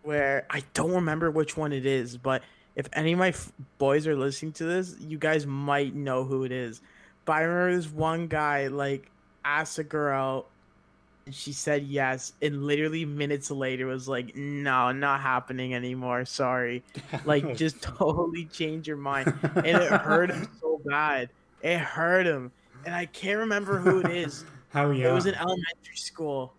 [0.03, 2.43] where I don't remember which one it is, but
[2.75, 6.43] if any of my f- boys are listening to this, you guys might know who
[6.43, 6.81] it is.
[7.25, 9.09] But I remember this one guy like
[9.45, 10.47] asked a girl
[11.29, 16.81] and she said yes and literally minutes later was like no not happening anymore sorry.
[17.25, 19.31] Like just totally change your mind.
[19.43, 21.29] And it hurt him so bad.
[21.61, 22.51] It hurt him.
[22.83, 24.43] And i can't remember who it is.
[24.69, 25.11] How young?
[25.11, 26.53] it was in elementary school.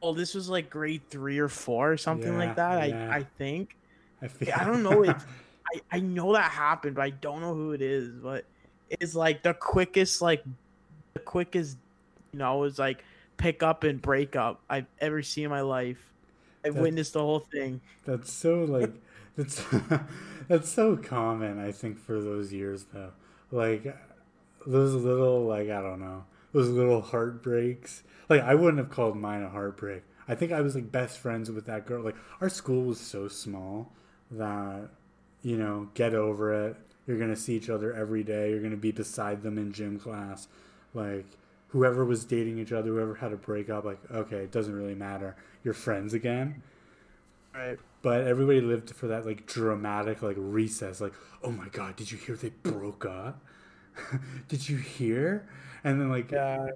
[0.00, 3.10] Oh this was like grade three or four or something yeah, like that yeah.
[3.10, 3.76] i i think.
[4.22, 4.52] I, feel...
[4.56, 5.26] I don't know if
[5.74, 8.44] I, I know that happened but i don't know who it is but
[8.88, 10.44] it's like the quickest like
[11.14, 11.76] the quickest
[12.32, 13.02] you know it was like
[13.36, 16.12] pick up and break up I've ever seen in my life.
[16.64, 17.80] I've that's, witnessed the whole thing.
[18.04, 18.92] That's so like
[19.36, 19.62] that's
[20.48, 21.58] that's so common.
[21.58, 23.12] I think for those years though,
[23.50, 23.96] like
[24.66, 28.02] those little like I don't know those little heartbreaks.
[28.28, 30.02] Like I wouldn't have called mine a heartbreak.
[30.28, 32.02] I think I was like best friends with that girl.
[32.02, 33.92] Like our school was so small
[34.30, 34.88] that
[35.42, 36.76] you know get over it.
[37.06, 38.50] You're gonna see each other every day.
[38.50, 40.48] You're gonna be beside them in gym class.
[40.94, 41.26] Like
[41.68, 45.36] whoever was dating each other, whoever had a breakup, like okay, it doesn't really matter.
[45.64, 46.62] You're friends again.
[47.54, 47.78] Right.
[48.02, 52.18] But everybody lived for that like dramatic like recess, like oh my god, did you
[52.18, 53.42] hear they broke up?
[54.48, 55.48] did you hear?
[55.84, 56.68] And then like Yeah.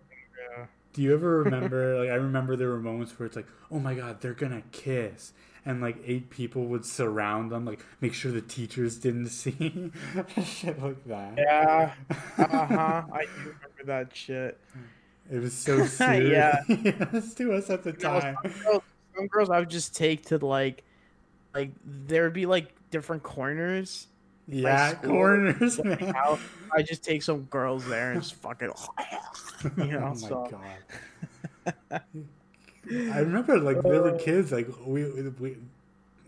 [0.92, 1.98] Do you ever remember?
[2.00, 5.33] like, I remember there were moments where it's like, "Oh my god, they're gonna kiss,"
[5.64, 9.92] and like eight people would surround them, like make sure the teachers didn't see,
[10.44, 11.35] shit like that.
[11.38, 11.94] Yeah.
[12.38, 13.03] Uh huh.
[13.12, 14.59] I do remember that shit.
[15.31, 16.33] It was so serious
[16.68, 17.20] Yeah.
[17.37, 18.37] to us at the time.
[18.42, 18.83] some, girls,
[19.16, 20.83] some girls I would just take to like,
[21.55, 24.09] like there would be like different corners.
[24.51, 25.99] Yeah, school, corners, man.
[25.99, 26.39] how-
[26.73, 28.75] I just take some girls there and just fucking, you
[29.77, 30.15] oh know.
[30.31, 30.51] oh
[31.67, 32.03] my god.
[32.91, 34.19] I remember like there were uh.
[34.19, 35.57] kids like we, we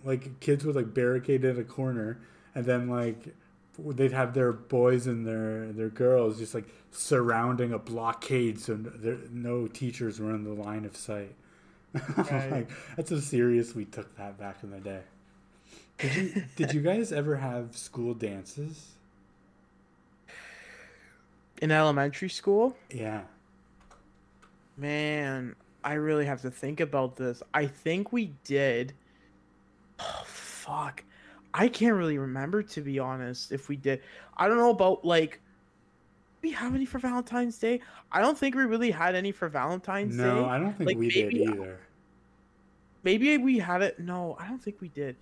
[0.04, 2.18] like kids would like barricade in a corner
[2.54, 3.34] and then like
[3.78, 9.18] they'd have their boys and their their girls just like surrounding a blockade so there,
[9.30, 11.34] no teachers were in the line of sight.
[12.16, 12.50] Right.
[12.50, 15.02] like, that's how serious we took that back in the day.
[15.98, 18.88] Did you did you guys ever have school dances?
[21.60, 23.22] in elementary school, Yeah.
[24.76, 27.40] man, I really have to think about this.
[27.54, 28.94] I think we did.
[30.00, 31.04] Oh, fuck.
[31.54, 34.02] I can't really remember to be honest if we did.
[34.36, 35.40] I don't know about like
[36.42, 37.80] we have any for Valentine's Day?
[38.10, 40.40] I don't think we really had any for Valentine's No, Day.
[40.40, 41.78] No, I don't think Like, we did either.
[43.04, 44.00] Maybe we had it.
[44.00, 45.14] No, I don't think we did.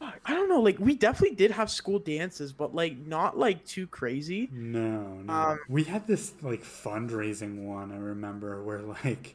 [0.00, 0.60] I don't know.
[0.60, 4.48] Like we definitely did have school dances, but like not like too crazy.
[4.52, 5.32] No, no.
[5.32, 7.90] Um, we had this like fundraising one.
[7.92, 9.34] I remember where like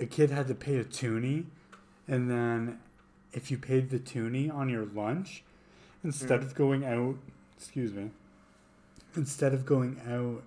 [0.00, 1.46] a kid had to pay a toonie,
[2.06, 2.78] and then
[3.32, 5.42] if you paid the toonie on your lunch,
[6.02, 6.44] instead Mm.
[6.44, 7.16] of going out,
[7.56, 8.10] excuse me,
[9.16, 10.42] instead of going out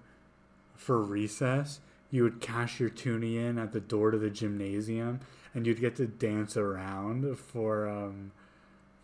[0.75, 5.19] for recess, you would cash your toonie in at the door to the gymnasium,
[5.53, 8.31] and you'd get to dance around for um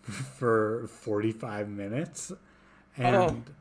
[0.07, 3.03] for forty five minutes, oh.
[3.03, 3.15] and.
[3.15, 3.51] Oh.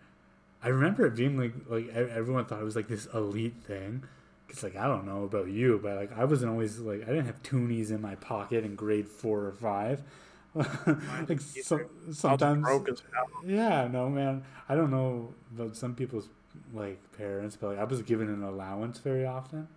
[0.63, 4.03] I remember it being like like everyone thought it was like this elite thing.
[4.49, 7.27] Cause like I don't know about you, but like I wasn't always like I didn't
[7.27, 10.03] have toonies in my pocket in grade four or five.
[10.55, 11.73] like was
[12.13, 13.27] sometimes, broke as hell.
[13.45, 14.43] yeah, no man.
[14.69, 16.29] I don't know about some people's
[16.73, 19.69] like parents, but like I was given an allowance very often,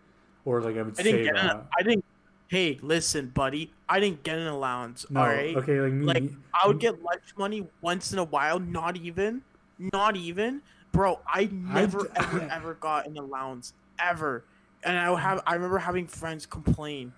[0.45, 1.61] or like I would I didn't get an.
[1.77, 2.05] I didn't.
[2.49, 3.71] Hey, listen, buddy.
[3.87, 5.05] I didn't get an allowance.
[5.11, 5.55] No, all right.
[5.55, 6.05] okay, like me.
[6.05, 8.59] Like, I would get lunch money once in a while.
[8.59, 9.43] Not even.
[9.77, 10.63] Not even.
[10.91, 14.43] Bro, I never ever ever got an allowance ever,
[14.83, 15.43] and I would have.
[15.45, 17.13] I remember having friends complain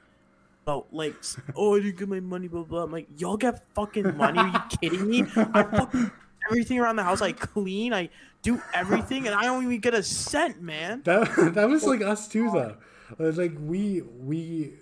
[0.63, 1.15] about like,
[1.55, 2.83] oh, I didn't get my money, blah blah.
[2.83, 4.39] I'm like, y'all get fucking money?
[4.39, 5.21] Are you kidding me?
[5.37, 6.11] I fucking
[6.49, 7.21] everything around the house.
[7.21, 7.93] I clean.
[7.93, 8.09] I
[8.41, 11.03] do everything, and I don't even get a cent, man.
[11.05, 12.75] That that was like us too, though.
[13.11, 14.80] It was Like we we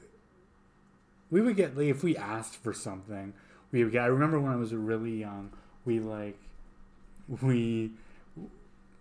[1.31, 3.33] we would get like if we asked for something,
[3.71, 4.03] we would get.
[4.03, 5.51] I remember when I was really young,
[5.85, 6.37] we like
[7.41, 7.91] we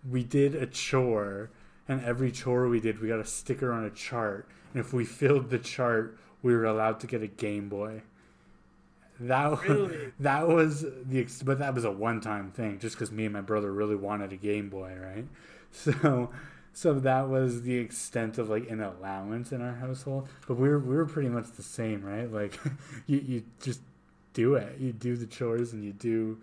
[0.09, 1.51] we did a chore,
[1.89, 5.05] and every chore we did, we got a sticker on a chart, and if we
[5.05, 8.03] filled the chart, we were allowed to get a Game Boy.
[9.21, 10.13] That Really?
[10.21, 13.41] that was the but that was a one time thing, just because me and my
[13.41, 15.27] brother really wanted a Game Boy, right?
[15.71, 16.31] So,
[16.79, 20.29] so that was the extent of like an allowance in our household.
[20.47, 22.33] But we were we were pretty much the same, right?
[22.33, 22.57] Like,
[23.09, 23.81] you you just
[24.33, 24.79] do it.
[24.79, 26.39] You do the chores and you do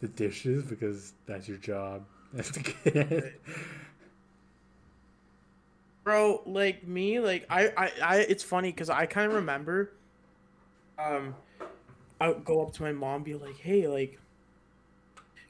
[0.00, 2.04] the dishes because that's your job
[2.38, 3.34] as a kid.
[6.04, 9.92] bro like me like i i, I it's funny because i kind of remember
[10.98, 11.34] um
[12.18, 14.18] i would go up to my mom and be like hey like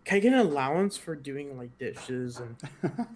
[0.05, 2.57] can i get an allowance for doing like dishes and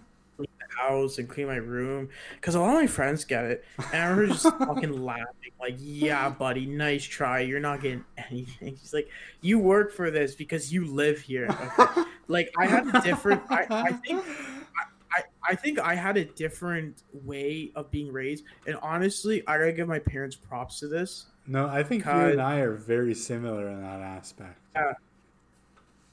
[0.77, 4.07] house and clean my room because a lot of my friends get it and i
[4.07, 9.09] remember just fucking laughing like yeah buddy nice try you're not getting anything she's like
[9.41, 11.47] you work for this because you live here
[11.79, 12.03] Okay.
[12.27, 14.23] like i had a different i, I think
[15.15, 19.71] I, I think I had a different way of being raised, and honestly, I gotta
[19.71, 21.27] give my parents props to this.
[21.47, 24.59] No, I think you and I are very similar in that aspect.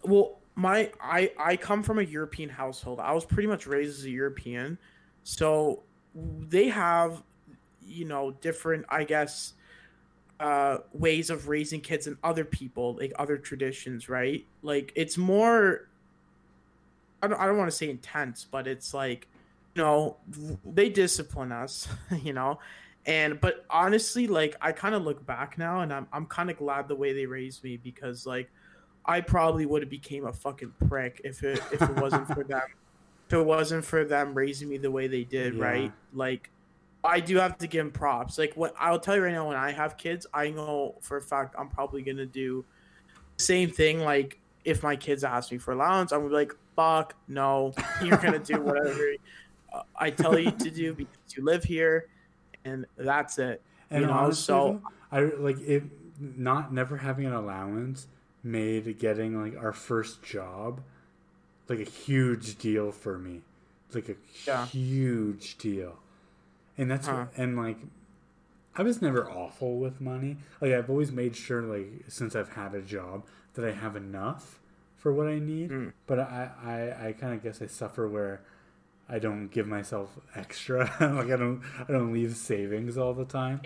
[0.04, 3.00] Well, my I I come from a European household.
[3.00, 4.78] I was pretty much raised as a European,
[5.24, 5.82] so
[6.14, 7.22] they have,
[7.86, 9.54] you know, different I guess,
[10.40, 14.44] uh, ways of raising kids and other people, like other traditions, right?
[14.62, 15.88] Like it's more.
[17.22, 19.28] I don't, I don't want to say intense, but it's like,
[19.76, 20.16] you know,
[20.64, 21.86] they discipline us,
[22.22, 22.58] you know,
[23.06, 26.56] and but honestly, like I kind of look back now, and I'm I'm kind of
[26.58, 28.50] glad the way they raised me because like
[29.04, 32.62] I probably would have became a fucking prick if it if it wasn't for them
[33.26, 35.64] if it wasn't for them raising me the way they did, Yeah.
[35.64, 35.92] right?
[36.12, 36.50] Like,
[37.02, 38.38] I do have to give them props.
[38.38, 41.22] Like, what I'll tell you right now, when I have kids, I know for a
[41.22, 42.64] fact I'm probably gonna do
[43.38, 44.00] the same thing.
[44.00, 47.72] Like, if my kids ask me for allowance, I'm gonna be like, "Fuck, no,
[48.04, 49.00] you're gonna do whatever
[49.96, 52.06] I tell you to do because you live here,
[52.64, 53.60] and that's it."
[53.90, 55.82] And You know, honestly, so- I like it.
[56.20, 58.06] Not never having an allowance
[58.42, 60.82] made getting like our first job
[61.68, 63.42] like a huge deal for me,
[63.94, 64.68] like a Yeah.
[64.70, 65.98] huge deal.
[66.78, 67.26] And that's Huh.
[67.36, 67.78] and like
[68.74, 70.38] I was never awful with money.
[70.60, 73.24] Like I've always made sure like since I've had a job
[73.54, 74.60] that I have enough
[74.96, 75.70] for what I need.
[75.70, 75.92] Mm.
[76.06, 78.40] But I I, I kind of guess I suffer where
[79.08, 80.80] I don't give myself extra.
[81.00, 83.60] like I don't I don't leave savings all the time.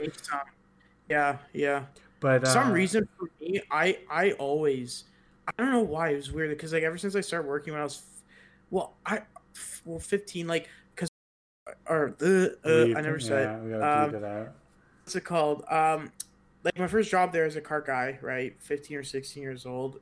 [1.08, 1.84] Yeah, yeah.
[2.20, 5.04] But For uh, some reason for me i i always
[5.46, 7.80] i don't know why it was weird because like ever since i started working when
[7.80, 8.22] i was f-
[8.70, 9.18] well i
[9.54, 11.08] f- well 15 like because
[11.88, 12.26] or uh,
[12.64, 13.48] uh, i never said
[13.82, 14.22] um, it
[15.04, 15.64] what's it called?
[15.70, 16.12] Um
[16.64, 20.00] like my first job there as a cart guy right 15 or 16 years old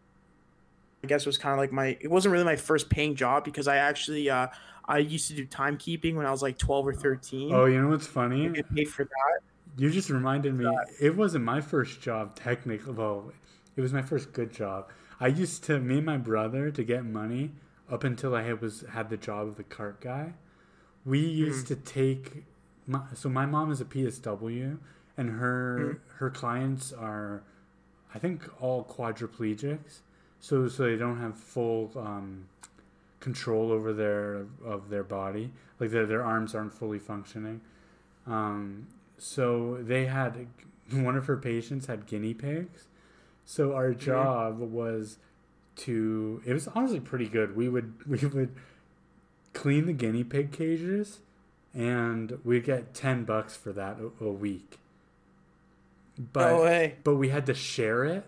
[1.03, 3.45] i guess it was kind of like my it wasn't really my first paying job
[3.45, 4.47] because i actually uh
[4.87, 7.89] i used to do timekeeping when i was like 12 or 13 Oh, you know
[7.89, 8.49] what's I funny?
[8.49, 9.41] get paid for that
[9.77, 10.67] You just reminded me.
[11.01, 12.93] It wasn't my first job, technically.
[12.93, 13.33] Well,
[13.77, 14.89] it was my first good job.
[15.21, 17.53] I used to me and my brother to get money
[17.91, 20.35] up until I had was had the job of the cart guy.
[21.05, 22.45] We used to take.
[22.87, 24.79] My, so my mom is a PSW,
[25.17, 27.43] and her her clients are,
[28.15, 30.01] I think, all quadriplegics.
[30.41, 32.47] So so they don't have full um,
[33.21, 35.51] control over their of their body.
[35.81, 37.61] Like their their arms aren't fully functioning.
[38.27, 38.87] Um,
[39.25, 40.49] so they had
[40.93, 42.85] one of her patients had guinea pigs.
[43.47, 44.01] So our mm-hmm.
[44.01, 45.17] job was
[45.77, 47.57] to it was honestly pretty good.
[47.57, 48.55] We would we would
[49.55, 51.21] clean the guinea pig cages
[51.73, 54.79] and we'd get 10 bucks for that a, a week.
[56.33, 58.27] But no way but we had to share it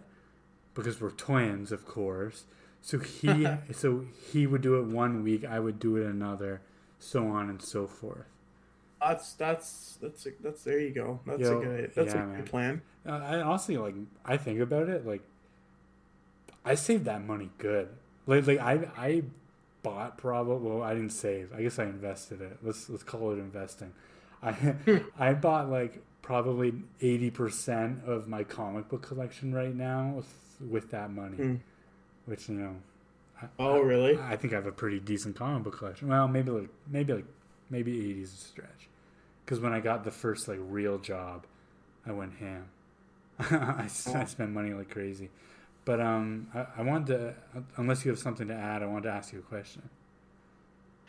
[0.75, 2.45] because we're twins, of course.
[2.81, 6.63] So he so he would do it one week, I would do it another,
[6.99, 8.27] so on and so forth.
[9.09, 11.21] That's that's that's a, that's there you go.
[11.27, 12.37] That's Yo, a good that's yeah, a man.
[12.37, 12.83] good plan.
[13.07, 15.23] Uh, I honestly like I think about it like
[16.65, 17.89] I saved that money good.
[18.27, 19.23] Like like I I
[19.83, 21.53] bought probably well I didn't save.
[21.55, 22.59] I guess I invested it.
[22.63, 23.93] Let's let's call it investing.
[24.43, 24.75] I
[25.19, 30.35] I bought like probably 80% of my comic book collection right now with,
[30.69, 31.37] with that money.
[31.37, 31.55] Hmm.
[32.25, 32.77] Which you know
[33.41, 34.19] I, Oh really?
[34.19, 36.09] I think I have a pretty decent comic book collection.
[36.09, 37.27] Well, maybe like maybe like
[37.71, 38.89] maybe 80 is a stretch.
[39.47, 41.47] Cuz when I got the first like real job,
[42.05, 42.69] I went ham.
[43.39, 45.31] I spent money like crazy.
[45.85, 49.13] But um I, I wanted to unless you have something to add, I wanted to
[49.13, 49.89] ask you a question.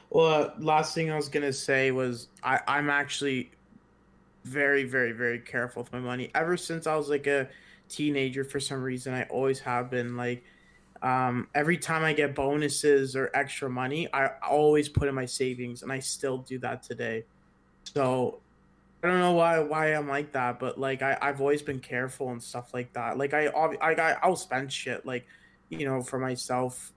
[0.09, 3.51] Well, uh, last thing I was gonna say was I I'm actually
[4.43, 6.31] very very very careful with my money.
[6.35, 7.49] Ever since I was like a
[7.89, 10.43] teenager, for some reason, I always have been like.
[10.99, 15.83] Um, every time I get bonuses or extra money, I always put in my savings,
[15.83, 17.25] and I still do that today.
[17.93, 18.39] So
[19.03, 22.31] I don't know why why I'm like that, but like I I've always been careful
[22.31, 23.17] and stuff like that.
[23.17, 25.25] Like I I I I'll spend shit like
[25.69, 26.91] you know for myself.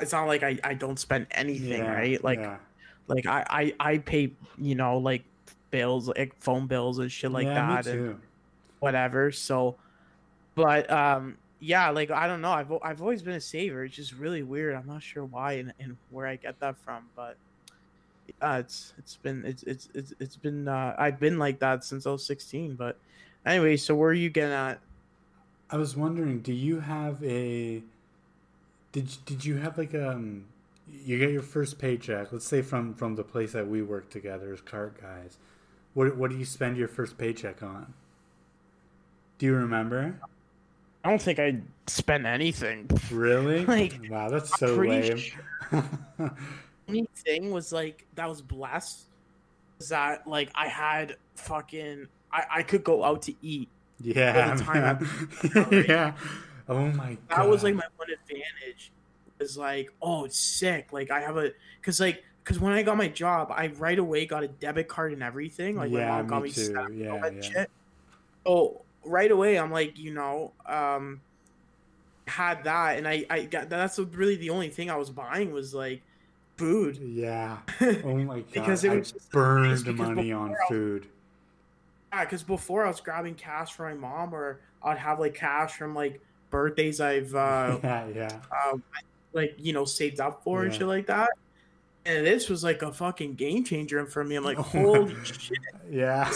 [0.00, 2.22] It's not like I I don't spend anything, Yeah, right?
[2.22, 2.58] Like yeah.
[3.06, 5.24] like I, I I pay you know like
[5.70, 8.20] bills like phone bills and shit like yeah, that and
[8.80, 9.32] whatever.
[9.32, 9.76] So,
[10.54, 12.52] but um yeah, like I don't know.
[12.52, 13.84] I've I've always been a saver.
[13.84, 14.74] It's just really weird.
[14.76, 17.36] I'm not sure why and, and where I get that from, but
[18.40, 22.06] uh, it's it's been it's it's it's it's been uh, I've been like that since
[22.06, 22.74] I was 16.
[22.74, 22.98] But
[23.44, 24.80] anyway, so where are you getting at?
[25.70, 27.82] I was wondering, do you have a
[28.92, 30.46] did did you have like um
[31.04, 34.52] you get your first paycheck, let's say from from the place that we work together
[34.52, 35.38] as cart guys.
[35.94, 37.94] What what do you spend your first paycheck on?
[39.38, 40.18] Do you remember?
[41.04, 42.90] I don't think I spent anything.
[43.10, 43.64] Really?
[43.66, 45.16] Like, wow, that's so lame.
[45.16, 45.40] sure
[46.88, 49.08] only thing was like that was blessed
[49.80, 53.70] was that like I had fucking I, I could go out to eat.
[53.98, 54.98] yeah, the time
[55.88, 56.16] yeah.
[56.68, 57.44] Oh my god.
[57.44, 58.92] That was like my one advantage.
[59.40, 60.92] Was like, oh, it's sick.
[60.92, 64.26] Like I have a because like because when I got my job, I right away
[64.26, 65.76] got a debit card and everything.
[65.76, 66.50] Like my Yeah, mom got me me.
[66.52, 67.42] Snap and all Yeah, that yeah.
[67.42, 67.70] shit.
[68.46, 71.22] So right away, I'm like, you know, um,
[72.26, 75.72] had that, and I I got that's really the only thing I was buying was
[75.74, 76.02] like
[76.58, 76.98] food.
[76.98, 77.58] Yeah.
[77.80, 78.52] Oh my god.
[78.52, 81.06] Because it was just burned money on I- food.
[82.12, 85.76] Yeah, because before I was grabbing cash for my mom, or I'd have like cash
[85.76, 88.40] from like birthdays I've uh, yeah, yeah.
[88.50, 88.78] uh,
[89.32, 91.28] like you know saved up for and shit like that.
[92.06, 94.36] and this was like a fucking game changer for me.
[94.36, 95.58] I'm like, holy shit.
[95.90, 96.30] Yeah.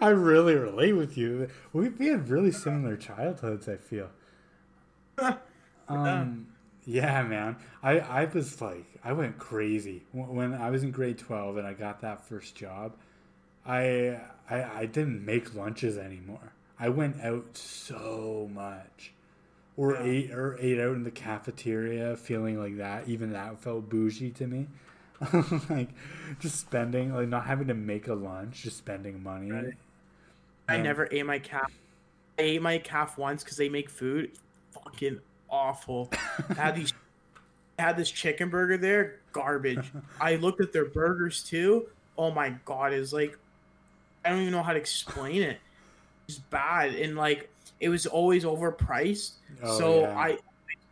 [0.00, 1.48] I really relate with you.
[1.72, 4.08] We, we had really similar childhoods, I feel.
[5.88, 6.46] um,
[6.86, 7.56] yeah, man.
[7.82, 10.04] I, I was like, I went crazy.
[10.12, 12.94] When I was in grade 12 and I got that first job,
[13.66, 16.52] I, I, I didn't make lunches anymore.
[16.78, 19.12] I went out so much.
[19.76, 20.02] Or yeah.
[20.04, 23.08] ate or ate out in the cafeteria feeling like that.
[23.08, 24.68] Even that felt bougie to me.
[25.70, 25.88] like
[26.38, 29.50] just spending like not having to make a lunch, just spending money.
[29.50, 29.74] Right.
[30.68, 31.72] I never ate my calf.
[32.38, 34.32] I ate my calf once because they make food
[34.72, 35.20] fucking
[35.50, 36.10] awful.
[36.56, 36.92] Had these
[37.78, 39.92] had this chicken burger there, garbage.
[40.20, 41.86] I looked at their burgers too.
[42.16, 43.36] Oh my god, it's like
[44.24, 45.58] I don't even know how to explain it.
[46.28, 49.32] It's bad and like it was always overpriced.
[49.62, 50.18] Oh, so yeah.
[50.18, 50.38] I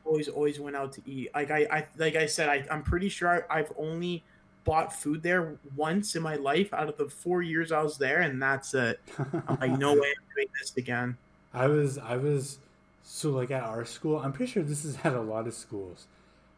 [0.04, 1.30] always always went out to eat.
[1.34, 4.22] Like I, I like I said, I, I'm pretty sure I've only
[4.64, 8.20] bought food there once in my life out of the four years I was there,
[8.20, 9.00] and that's it.
[9.48, 11.16] I'm like, no way I'm doing this again.
[11.52, 12.58] I was I was
[13.04, 14.18] so like at our school.
[14.18, 16.06] I'm pretty sure this is at a lot of schools.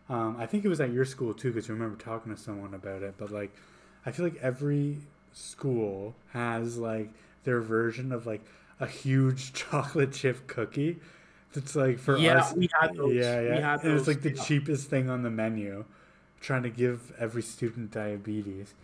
[0.09, 2.72] Um, I think it was at your school too, because I remember talking to someone
[2.72, 3.14] about it.
[3.18, 3.55] But like,
[4.07, 4.99] I feel like every
[5.32, 7.11] school has like
[7.44, 8.42] their version of like
[8.80, 10.99] a huge chocolate chip cookie.
[11.55, 13.14] It's like for yeah, us, we had those.
[13.14, 13.55] Yeah, yeah.
[13.57, 14.42] We had and it's like the yeah.
[14.42, 15.84] cheapest thing on the menu,
[16.40, 18.72] trying to give every student diabetes.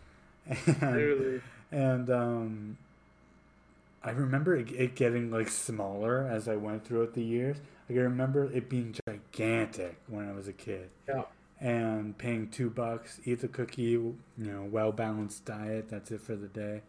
[0.67, 1.41] And, Literally.
[1.71, 2.79] And um,
[4.05, 7.59] I remember it, it, getting like smaller as I went throughout the years.
[7.89, 10.91] Like I remember it being gigantic when I was a kid.
[11.09, 11.23] Yeah.
[11.61, 15.89] And paying two bucks, eat the cookie, you know, well balanced diet.
[15.89, 16.83] That's it for the day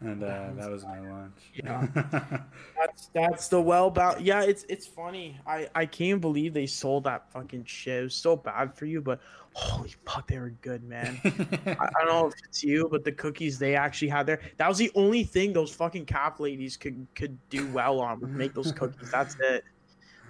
[0.00, 1.32] and uh, that was my lunch.
[1.54, 1.86] Yeah,
[2.76, 4.20] that's that's the well about.
[4.20, 5.38] Yeah, it's it's funny.
[5.46, 8.00] I I can't believe they sold that fucking shit.
[8.00, 9.20] It was so bad for you, but
[9.54, 11.18] holy fuck, they were good, man.
[11.24, 14.40] I, I, don't know if it's you, but the cookies they actually had there.
[14.56, 18.20] That was the only thing those fucking cap ladies could could do well on.
[18.36, 19.10] Make those cookies.
[19.10, 19.64] That's it.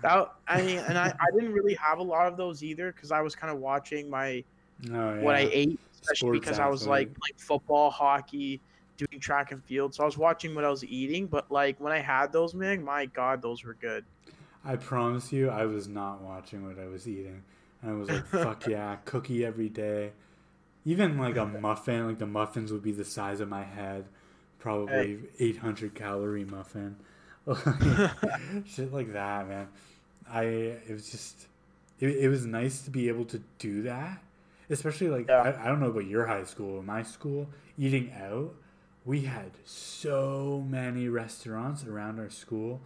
[0.03, 3.11] That I mean, and I I didn't really have a lot of those either because
[3.11, 4.45] I was kind of watching my
[4.91, 5.21] oh, yeah.
[5.21, 6.67] what I ate, especially Sports because athlete.
[6.67, 8.61] I was like like football, hockey
[8.97, 11.27] doing track and field, so I was watching what I was eating.
[11.27, 14.05] But like when I had those, man, my god, those were good.
[14.65, 17.43] I promise you, I was not watching what I was eating,
[17.83, 20.13] and I was like, "Fuck yeah, cookie every day."
[20.85, 24.07] Even like a muffin, like the muffins would be the size of my head,
[24.59, 25.47] probably hey.
[25.47, 26.97] 800 calorie muffin,
[28.67, 29.69] shit like that, man.
[30.31, 31.47] I it was just
[32.01, 34.23] it, it was nice to be able to do that,
[34.71, 35.43] especially like yeah.
[35.43, 38.55] I, I don't know about your high school, my school, eating out
[39.05, 42.81] we had so many restaurants around our school.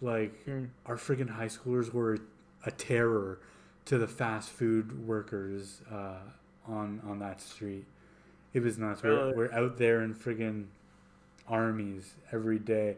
[0.00, 0.68] Like mm.
[0.86, 2.18] our freaking high schoolers were
[2.64, 3.40] a terror
[3.86, 6.18] to the fast food workers uh,
[6.66, 7.86] on on that street.
[8.52, 9.02] It was nuts.
[9.02, 9.32] Really?
[9.32, 10.66] We're, we're out there in friggin'
[11.48, 12.96] armies every day,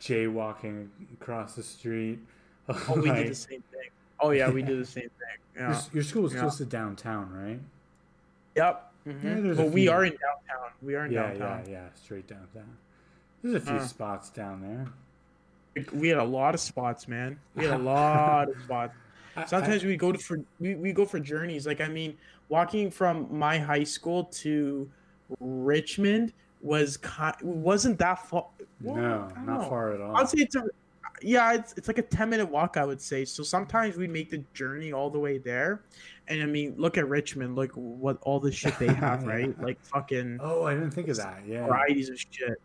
[0.00, 0.88] jaywalking
[1.20, 2.18] across the street.
[2.68, 3.90] Oh, we do the same thing.
[4.18, 5.10] Oh yeah, we do the same thing.
[5.56, 5.70] Yeah.
[5.70, 6.40] Your, your school was yeah.
[6.40, 7.60] close to downtown, right?
[8.56, 8.92] Yep.
[9.06, 9.46] Mm-hmm.
[9.46, 10.70] Yeah, well, we are in downtown.
[10.82, 11.64] We are in yeah, downtown.
[11.66, 12.76] Yeah, yeah, straight downtown.
[13.42, 15.84] There's a few uh, spots down there.
[15.92, 17.38] We had a lot of spots, man.
[17.54, 18.94] We had a lot of spots.
[19.46, 21.66] Sometimes I, we go to for we, we go for journeys.
[21.66, 22.16] Like I mean,
[22.48, 24.90] walking from my high school to
[25.40, 26.32] Richmond
[26.62, 28.46] was kind, wasn't that far.
[28.80, 29.68] Well, no, not know.
[29.68, 30.16] far at all.
[30.16, 30.64] I'd say it's a
[31.22, 33.24] yeah, it's it's like a ten minute walk, I would say.
[33.24, 35.82] So sometimes we make the journey all the way there,
[36.28, 39.58] and I mean, look at Richmond, look what all the shit they have, right?
[39.60, 40.38] Like fucking.
[40.42, 41.42] Oh, I didn't think of that.
[41.46, 42.60] Yeah, varieties of shit.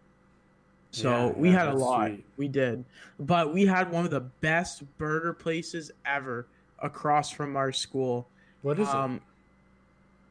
[0.92, 2.10] So yeah, we had a lot.
[2.10, 2.26] Sweet.
[2.38, 2.84] We did,
[3.20, 6.48] but we had one of the best burger places ever
[6.80, 8.28] across from our school.
[8.62, 9.22] What is um, it?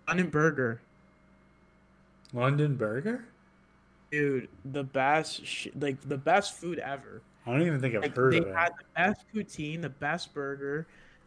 [0.09, 0.81] London Burger.
[2.33, 3.25] London Burger.
[4.11, 7.23] Dude, the best, sh- like the best food ever.
[7.47, 8.47] I don't even think I've like, heard of it.
[8.47, 10.87] They had the best poutine, the best burger.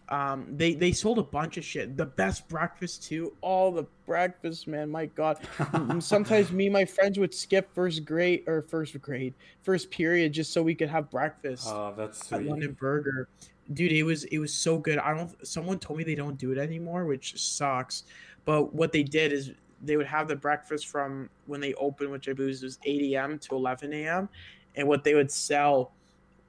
[0.10, 1.96] Um, they they sold a bunch of shit.
[1.98, 3.34] The best breakfast too.
[3.42, 4.90] All the breakfast, man.
[4.90, 5.40] My God.
[6.00, 9.34] Sometimes me and my friends would skip first grade or first grade,
[9.64, 11.68] first period, just so we could have breakfast.
[11.70, 12.42] Oh, that's sweet.
[12.42, 13.30] At London Burger,
[13.74, 13.92] dude.
[13.92, 15.00] It was it was so good.
[15.00, 15.48] I don't.
[15.48, 18.04] Someone told me they don't do it anymore, which sucks.
[18.46, 22.28] But what they did is they would have the breakfast from when they opened, which
[22.28, 23.40] I believe was 8 a.m.
[23.40, 24.30] to 11 a.m.
[24.76, 25.94] And what they would sell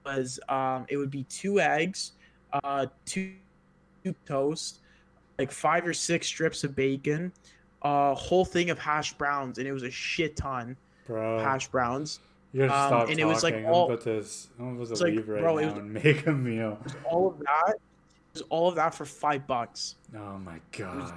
[0.05, 2.13] was um, it would be two eggs,
[2.53, 3.35] uh, two,
[4.05, 4.81] two toast,
[5.39, 7.33] like five or six strips of bacon,
[7.83, 10.77] a whole thing of hash browns, and it was a shit ton
[11.07, 11.39] bro.
[11.39, 12.21] hash browns.
[12.53, 13.19] You gotta um, stop and talking.
[13.19, 14.25] it was like all, I'm about to,
[14.61, 16.79] I'm about to leave like, right bro, now was, and make a meal.
[17.05, 17.75] All of that,
[18.33, 19.97] was all of that for five bucks.
[20.17, 21.13] Oh my god.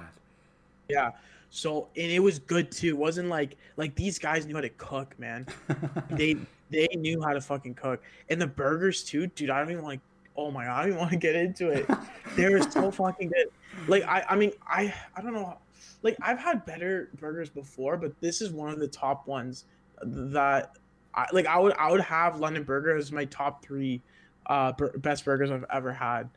[0.88, 1.10] Yeah.
[1.50, 2.88] So and it was good too.
[2.88, 5.46] It wasn't like like these guys knew how to cook, man.
[6.10, 6.36] they
[6.70, 8.02] they knew how to fucking cook.
[8.28, 9.50] And the burgers too, dude.
[9.50, 10.00] I don't even like.
[10.36, 11.88] Oh my god, I don't even want to get into it.
[12.36, 13.48] they were so fucking good.
[13.88, 15.58] Like I, I mean, I, I don't know.
[16.02, 19.64] Like I've had better burgers before, but this is one of the top ones
[20.02, 20.76] that,
[21.14, 21.46] I like.
[21.46, 24.00] I would, I would have London Burger as my top three,
[24.46, 26.28] uh, bur- best burgers I've ever had.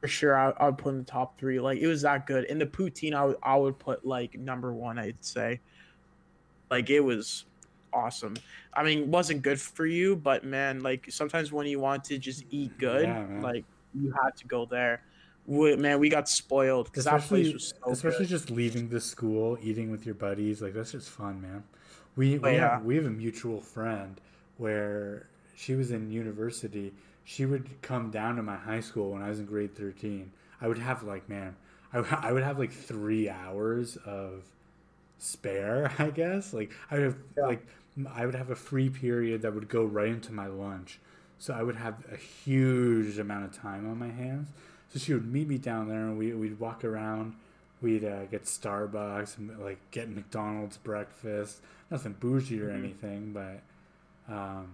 [0.00, 1.58] For sure, I, I would put in the top three.
[1.58, 2.44] Like it was that good.
[2.44, 4.98] And the poutine, I would, I would put like number one.
[4.98, 5.60] I'd say.
[6.70, 7.46] Like it was
[7.94, 8.34] awesome.
[8.74, 12.44] I mean, wasn't good for you, but man, like sometimes when you want to just
[12.50, 13.64] eat good, Yeah, like
[13.94, 15.02] you had to go there.
[15.46, 18.30] We, man, we got spoiled because that place especially was so especially good.
[18.30, 21.64] just leaving the school, eating with your buddies, like that's just fun, man.
[22.16, 22.70] We oh, we Oh, yeah.
[22.76, 24.20] have we have a mutual friend
[24.58, 26.92] where she was in university.
[27.24, 30.32] She would come down to my high school when I was in grade thirteen.
[30.60, 31.56] I would have like man,
[31.92, 34.44] I, would- I would have like three hours of
[35.18, 35.92] spare.
[35.98, 37.46] I guess like I would have Yeah.
[37.46, 37.66] like
[38.12, 40.98] I would have a free period that would go right into my lunch.
[41.38, 44.48] So I would have a huge amount of time on my hands.
[44.92, 47.34] So she would meet me down there, and we we'd walk around.
[47.82, 51.60] We'd uh, get Starbucks and like get McDonald's breakfast.
[51.90, 52.78] Nothing bougie or Mhm.
[52.78, 53.60] anything, but
[54.32, 54.68] um,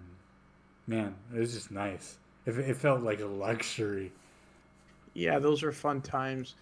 [0.86, 2.18] man, it was just nice.
[2.46, 4.12] It, it felt like a luxury.
[5.14, 6.54] Yeah, those were fun times.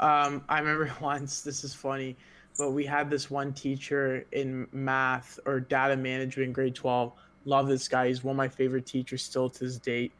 [0.00, 1.40] Um, I remember once.
[1.42, 2.16] This is funny,
[2.58, 7.12] but we had this one teacher in math or data management in grade twelve.
[7.44, 8.08] Love this guy.
[8.08, 10.12] He's one of my favorite teachers still to this date.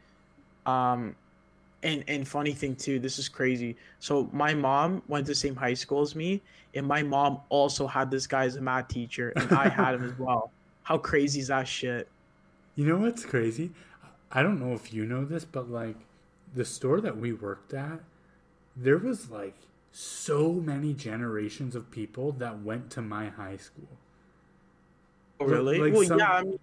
[0.64, 1.16] Um,
[1.82, 3.76] and and funny thing too, this is crazy.
[4.00, 6.42] So my mom went to the same high school as me,
[6.74, 10.04] and my mom also had this guy as a math teacher, and I had him
[10.04, 10.50] as well.
[10.82, 12.08] How crazy is that shit?
[12.74, 13.72] You know what's crazy?
[14.30, 15.96] I don't know if you know this, but like
[16.54, 18.00] the store that we worked at,
[18.76, 19.54] there was like
[19.92, 23.88] so many generations of people that went to my high school.
[25.40, 25.78] Oh, really?
[25.78, 26.32] like well, some- yeah.
[26.32, 26.58] I mean,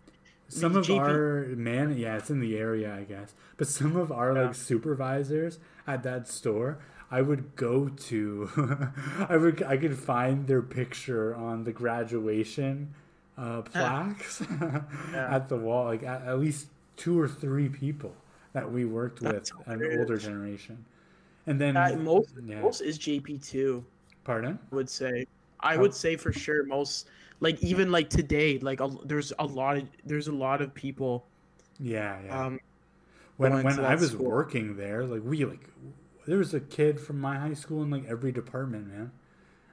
[0.49, 3.33] Some of GP our man, yeah, it's in the area, I guess.
[3.57, 4.45] But some of our Yeah.
[4.47, 5.57] like supervisors
[5.87, 6.77] at that store,
[7.09, 8.49] I would go to.
[9.29, 12.93] I would I could find their picture on the graduation
[13.37, 14.43] uh, plaques
[15.11, 15.27] Yeah.
[15.35, 15.85] at the wall.
[15.85, 16.67] Like at, at least
[16.97, 18.13] two or three people
[18.53, 20.85] that we worked with, That's an older generation.
[21.47, 22.61] And then uh, most yeah.
[22.61, 23.85] most is JP two.
[24.23, 24.59] pardon.
[24.71, 25.27] I would say.
[25.59, 25.81] I Oh.
[25.81, 27.07] would say for sure most
[27.39, 31.25] like even like today like a, there's a lot of there's a lot of people
[31.79, 32.39] Yeah, yeah.
[32.45, 32.59] um
[33.37, 34.25] when when I was school.
[34.25, 35.69] working there, like we like
[36.27, 39.11] there was a kid from my high school in like every department, man.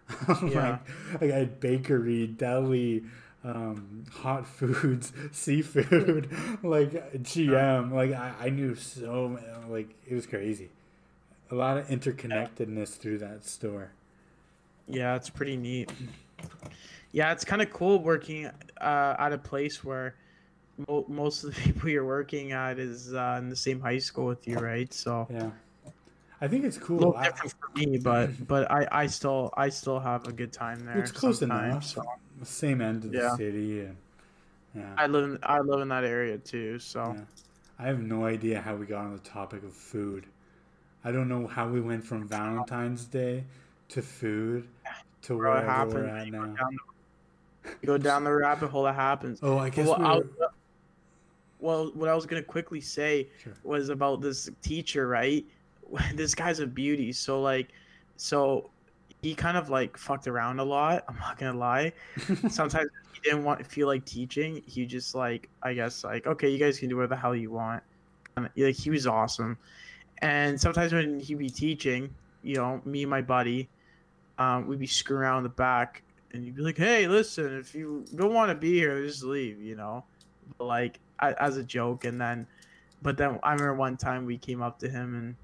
[0.43, 0.79] Yeah.
[1.13, 3.05] like, like I had bakery, deli,
[3.45, 6.31] um, hot foods, seafood,
[6.63, 7.93] like GM.
[7.93, 10.71] Like I, I knew so like it was crazy.
[11.51, 13.91] A lot of interconnectedness through that store.
[14.87, 15.91] yeah it's pretty neat
[17.13, 18.47] yeah it's kind of cool working
[18.81, 20.15] uh at a place where
[20.89, 24.27] mo- most of the people you're working at is uh, in the same high school
[24.27, 25.51] with you right so Yeah,
[26.41, 26.99] I think it's a cool.
[26.99, 30.53] little I- different for me but but i i still i still have a good
[30.53, 31.85] time there it's close enough.
[31.85, 32.03] so
[32.43, 33.97] Same end of the city, and
[34.75, 34.95] yeah.
[34.97, 37.25] i live in i live in that area too so Yeah.
[37.79, 40.27] I have no idea how we got on the topic of food.
[41.05, 43.45] I don't know how we went from Valentine's Day
[43.89, 44.69] to food
[45.23, 46.55] to Bro, it wherever we're at You go now.
[46.55, 46.77] down
[47.63, 50.21] the- go down the rabbit hole that happens Oh, I guess well, we I were,
[50.21, 50.51] was-
[51.59, 53.53] well, what I was gonna quickly say Sure.
[53.65, 55.45] was about this teacher, right?
[56.15, 57.13] This guy's a beauty.
[57.13, 57.69] So like,
[58.17, 58.71] so
[59.23, 61.05] he kind of like fucked around a lot.
[61.09, 61.93] I'm not gonna lie.
[62.49, 64.63] Sometimes he didn't want to feel like teaching.
[64.67, 67.51] He just like, I guess like, okay, you guys can do whatever the hell you
[67.51, 67.83] want.
[68.37, 69.59] And, like he was awesome.
[70.23, 73.69] And sometimes when he'd be teaching, you know, me and my buddy,
[74.39, 76.03] um, we'd be screwing around in the back,
[76.33, 79.61] and you'd be like, "Hey, listen, if you don't want to be here, just leave,"
[79.61, 80.05] you know,
[80.59, 82.05] but like as a joke.
[82.05, 82.47] And then,
[83.03, 85.37] but then I remember one time we came up to him and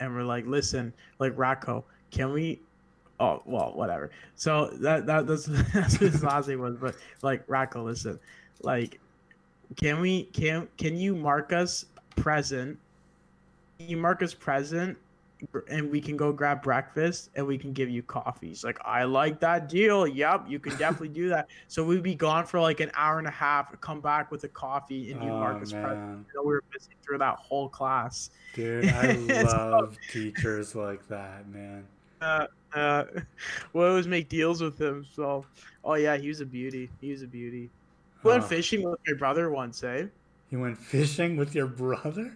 [0.00, 2.60] and we're like, "Listen, like Rocco, can we?"
[3.20, 4.10] Oh well, whatever.
[4.34, 6.76] So that that that's, that's what his last name was.
[6.76, 8.18] But like Rocco, listen,
[8.62, 9.00] like,
[9.76, 11.86] can we can can you mark us
[12.16, 12.78] present?
[13.86, 14.96] You mark us present
[15.68, 18.64] and we can go grab breakfast and we can give you coffees.
[18.64, 20.06] Like, I like that deal.
[20.06, 21.48] Yep, you can definitely do that.
[21.68, 24.48] So we'd be gone for like an hour and a half, come back with a
[24.48, 26.26] coffee, and you oh mark us present.
[26.32, 28.30] You know, we were busy through that whole class.
[28.54, 29.12] dude, I
[29.42, 31.84] love teachers like that, man.
[32.22, 33.04] Uh, uh,
[33.74, 35.04] we always make deals with him.
[35.14, 35.44] So,
[35.84, 36.88] oh yeah, he was a beauty.
[37.00, 37.68] He was a beauty.
[38.22, 40.06] We went Oh, fishing with my brother once, eh?
[40.50, 42.34] You went fishing with your brother.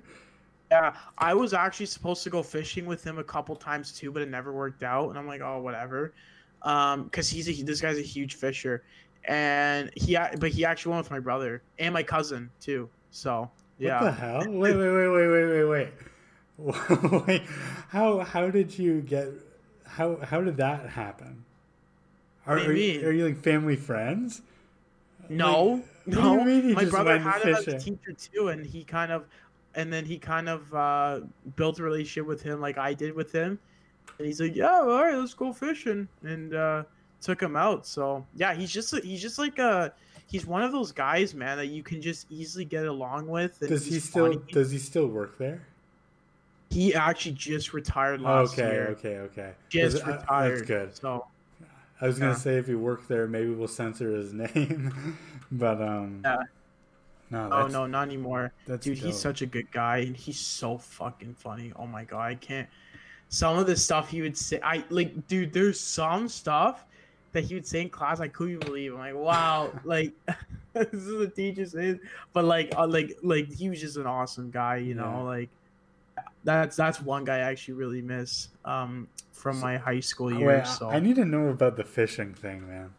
[0.71, 4.23] Yeah, I was actually supposed to go fishing with him a couple times too, but
[4.23, 5.09] it never worked out.
[5.09, 6.13] And I'm like, oh, whatever.
[6.63, 8.83] um, because he's a, this guy's a huge fisher,
[9.25, 12.89] and he but he actually went with my brother and my cousin too.
[13.11, 14.03] So yeah.
[14.03, 14.41] What the hell?
[14.47, 15.89] Wait, wait, wait, wait, wait, wait, wait.
[17.29, 17.43] wait.
[17.89, 19.29] How how did you get?
[19.85, 21.45] How how did that happen?
[22.47, 24.43] Are, What do you are, you, are you like family friends?
[25.29, 26.35] No, Like, no.
[26.39, 29.27] you mean he My brother had him as a teacher too, and he kind of,
[29.79, 31.21] and then he kind of uh,
[31.55, 33.61] built a relationship with him, like I did with him.
[34.19, 36.83] And he's like, "Yeah, all right, let's go fishing," and uh,
[37.21, 37.87] took him out.
[37.87, 39.93] So yeah, he's just he's just like a
[40.27, 43.61] he's one of those guys, man, that you can just easily get along with.
[43.61, 44.41] And Does he still funny.
[44.51, 45.63] does he still work there?
[46.71, 48.89] He actually just retired last okay, year.
[48.89, 49.43] okay, okay.
[49.43, 49.53] Okay.
[49.69, 50.59] Just uh, retired.
[50.59, 50.97] That's good.
[50.97, 51.25] So
[52.01, 52.37] I was gonna Yeah.
[52.37, 55.17] say if he worked there, maybe we'll censor his name,
[55.53, 56.39] but um, Yeah.
[57.31, 58.53] No, oh no, not anymore.
[58.81, 61.73] Dude, he's such a good guy, and he's so fucking funny.
[61.77, 62.69] Oh my god, I can't.
[63.29, 65.53] Some of the stuff he would say, I like, dude.
[65.53, 66.85] There's some stuff
[67.33, 68.93] that he would say in class I couldn't believe.
[68.95, 70.13] I'm like, wow, like
[70.73, 71.99] this is what teachers says.
[72.33, 75.03] But like, uh, like, like he was just an awesome guy, you know.
[75.19, 75.23] Yeah.
[75.23, 75.49] Like
[76.45, 80.39] that's that's one guy I actually really miss um from So- my high school Oh,
[80.39, 80.67] years.
[80.69, 82.95] Wait, so I need to know about the fishing thing, man.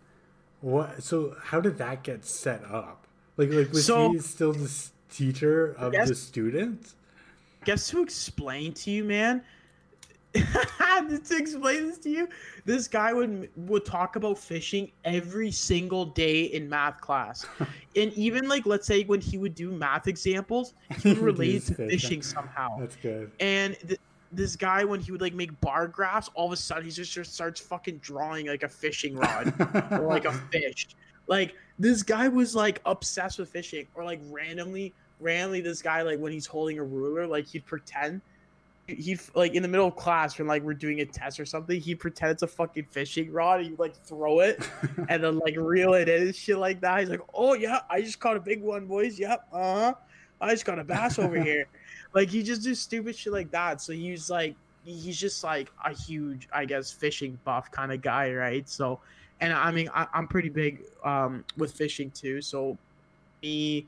[0.61, 1.01] What?
[1.03, 3.07] So how did that get set up?
[3.40, 4.70] Like, like was So- he still the
[5.10, 6.96] teacher of guess- the students?
[7.64, 9.42] guess who explained to you, man.
[10.34, 12.30] to explain this to you,
[12.66, 17.48] this guy would would talk about fishing every single day in math class,
[17.96, 21.74] and even like let's say when he would do math examples, he would relate to
[21.74, 21.90] fishing.
[21.90, 22.78] fishing somehow.
[22.78, 23.32] That's good.
[23.40, 24.00] And th-
[24.32, 27.12] this guy, when he would like make bar graphs, all of a sudden he just,
[27.12, 29.52] just starts fucking drawing like a fishing rod
[29.92, 30.90] or like a fish.
[31.26, 36.19] Like this guy was like obsessed with fishing, or like randomly, randomly, this guy like
[36.19, 38.21] when he's holding a ruler, like he'd pretend
[38.97, 41.80] he'd like in the middle of class when like we're doing a test or something,
[41.80, 43.61] he'd pretend it's a fucking fishing rod.
[43.61, 44.61] He'd like throw it
[45.09, 46.99] and then like reel it in and shit like that.
[46.99, 49.19] He's like, "Oh yeah, I just caught a big one, boys.
[49.19, 49.93] Yep, uh huh.
[50.41, 51.65] I just got a bass over here."
[52.13, 53.82] Like he just do stupid shit like that.
[53.82, 58.34] So he's like, he's just like a huge, I guess, fishing buff kind of guy,
[58.34, 58.67] right?
[58.67, 58.99] So,
[59.42, 62.42] and I mean, I, I'm pretty big um, with fishing too.
[62.42, 62.78] So,
[63.42, 63.86] me,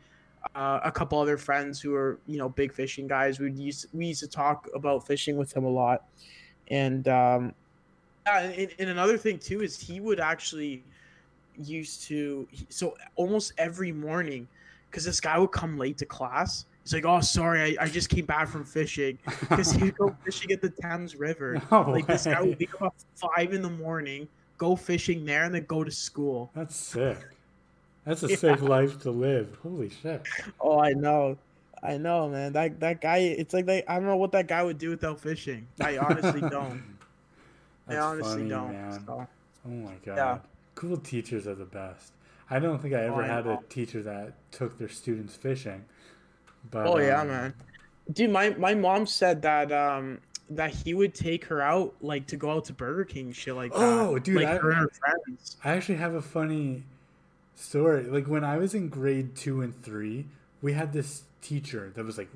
[0.56, 4.08] uh, a couple other friends who are you know big fishing guys, we used we
[4.08, 6.06] used to talk about fishing with him a lot,
[6.70, 7.54] and um,
[8.26, 10.84] yeah, and, and another thing too is he would actually
[11.58, 14.48] used to so almost every morning
[14.90, 16.66] because this guy would come late to class.
[16.84, 20.52] He's like, "Oh, sorry, I, I just came back from fishing." Because he'd go fishing
[20.52, 21.62] at the Thames River.
[21.72, 24.28] No like this guy would wake up at five in the morning,
[24.62, 26.52] go fishing there, and then go to school.
[26.54, 27.18] That's sick.
[28.06, 28.36] That's a Yeah.
[28.36, 29.58] sick life to live.
[29.64, 30.22] Holy shit.
[30.60, 31.40] Oh, I know,
[31.82, 32.54] I know, man.
[32.54, 35.20] That that guy, it's like they, I don't know what that guy would do without
[35.20, 35.68] fishing.
[35.80, 36.84] I honestly don't.
[37.88, 39.02] I honestly funny, don't.
[39.08, 39.28] So.
[39.66, 40.16] Oh my god.
[40.18, 40.38] Yeah.
[40.76, 42.14] Cool teachers are the best.
[42.50, 45.86] I don't think I ever I had a teacher that took their students fishing.
[46.70, 47.54] But Oh yeah, um, man.
[48.14, 50.20] Dude, my my mom said that um
[50.56, 53.72] that he would take her out like to go out to Burger King shit like
[53.72, 53.80] that.
[53.80, 55.58] Oh, dude, like I- her and her friends.
[55.64, 56.84] I actually have a funny
[57.56, 58.04] story.
[58.04, 60.26] Like when I was in grade two and three,
[60.62, 62.30] we had this teacher that was like,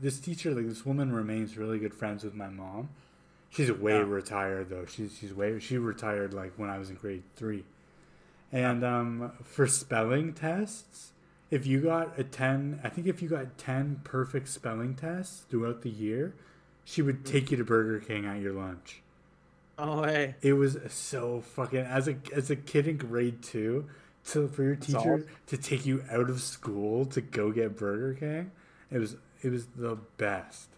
[0.00, 2.88] this teacher, like this woman remains really good friends with my mom.
[3.50, 4.04] She's way Yeah.
[4.06, 4.86] retired though.
[4.86, 7.64] She's she's way she retired like when I was in grade three,
[8.52, 11.10] and um, for spelling tests,
[11.50, 15.82] if you got a ten, I think if you got ten perfect spelling tests throughout
[15.82, 16.32] the year,
[16.84, 19.02] she would take you to Burger King at your lunch.
[19.78, 20.34] Oh hey.
[20.42, 23.86] It was so fucking as a as a kid in grade two
[24.26, 25.26] to for your teacher awesome.
[25.46, 28.50] to take you out of school to go get Burger King.
[28.90, 30.68] It was it was the best.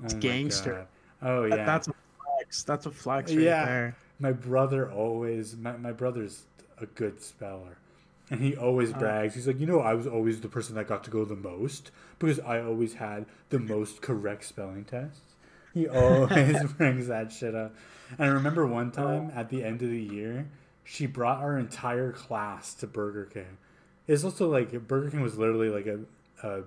[0.00, 0.86] Oh my gangster.
[1.20, 1.28] God.
[1.30, 1.64] Oh That- yeah.
[1.66, 2.62] That's a flex.
[2.64, 3.64] That's a flex right Yeah.
[3.64, 3.96] there.
[4.18, 6.42] my brother always my, my brother's
[6.78, 7.76] a good speller.
[8.30, 8.98] And he always Oh.
[8.98, 9.34] brags.
[9.34, 11.90] He's like, you know, I was always the person that got to go the most
[12.18, 15.31] because I always had the most correct spelling tests.
[15.74, 17.74] He always brings that shit up.
[18.18, 20.46] And I remember one time at the end of the year,
[20.84, 23.58] she brought our entire class to Burger King.
[24.06, 26.00] It's also like Burger King was literally like a,
[26.46, 26.62] a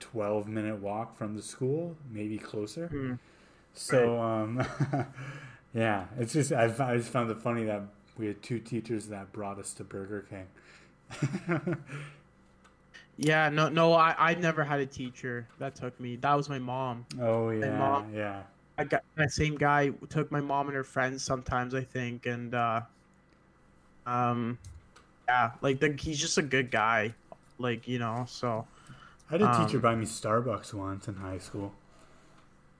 [0.00, 2.88] 12 minute walk from the school, maybe closer.
[2.92, 3.18] Mm.
[3.74, 4.64] So, um,
[5.74, 7.82] yeah, it's just, I, I just found it funny that
[8.18, 11.76] we had two teachers that brought us to Burger King.
[13.16, 16.16] Yeah, no, no, I, I never had a teacher that took me.
[16.16, 17.06] That was my mom.
[17.20, 18.42] oh, yeah, mom- yeah.
[18.78, 22.54] I got that same guy took my mom and her friends sometimes, I think, and
[22.54, 22.82] uh,
[24.06, 24.58] um,
[25.28, 27.14] yeah, like the, he's just a good guy,
[27.58, 28.24] like you know.
[28.28, 28.66] So
[29.28, 31.74] I had a teacher Um, buy me Starbucks once in high school.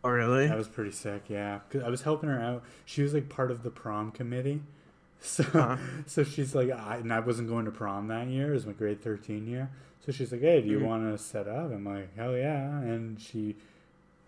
[0.04, 0.48] Oh, really?
[0.48, 1.24] That was pretty sick.
[1.28, 2.64] Yeah, 'Cause I was helping her out.
[2.84, 4.62] She was like part of the prom committee,
[5.20, 5.76] so Uh-huh.
[6.06, 8.50] so she's like, I, and I wasn't going to prom that year.
[8.50, 9.70] It was my grade thirteen year.
[10.04, 10.84] So she's like, Hey, do you Mhm.
[10.86, 11.70] want to set up?
[11.72, 12.78] I'm like, Hell yeah!
[12.80, 13.56] And she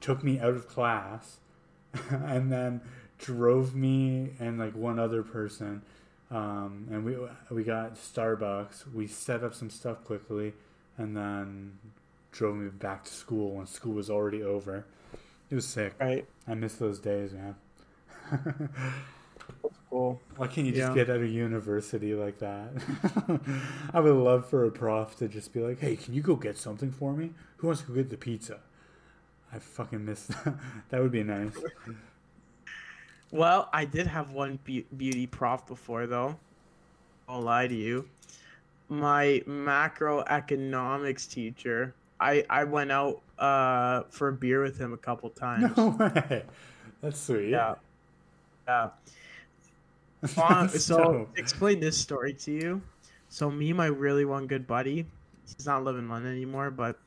[0.01, 1.39] took me out of class,
[2.11, 2.81] and then
[3.19, 5.83] drove me and like one other person.
[6.31, 7.17] Um, and we
[7.51, 8.93] we got Starbucks.
[8.93, 10.55] We set up some stuff quickly,
[10.97, 11.79] and then
[12.33, 14.85] drove me back to school when school was already over.
[15.51, 15.95] It was sick.
[16.01, 16.27] Right.
[16.49, 17.55] I miss those days, man.
[19.95, 20.21] That's cool.
[20.37, 20.95] Why can't you just Yeah.
[20.95, 22.69] get out of university like that?
[23.95, 26.59] I would love for a prof to just be like, "Hey, can you go get
[26.59, 27.31] something for me?
[27.59, 28.59] Who wants to go get the pizza?"
[29.53, 30.55] I fucking miss that.
[30.91, 31.57] that would be nice.
[33.31, 36.37] Well, I did have one be- beauty prof before, though.
[37.29, 38.09] I'll lie to you.
[38.89, 45.31] My macroeconomics teacher, I I went out uh for a beer with him a couple
[45.45, 45.77] times.
[45.77, 46.43] No way.
[47.01, 47.51] That's sweet.
[47.51, 47.77] Yeah.
[48.67, 48.89] Yeah.
[50.39, 52.83] Uh, so explain this story to you.
[53.29, 55.07] So me and my really one good buddy,
[55.57, 56.99] he's not living in London anymore, but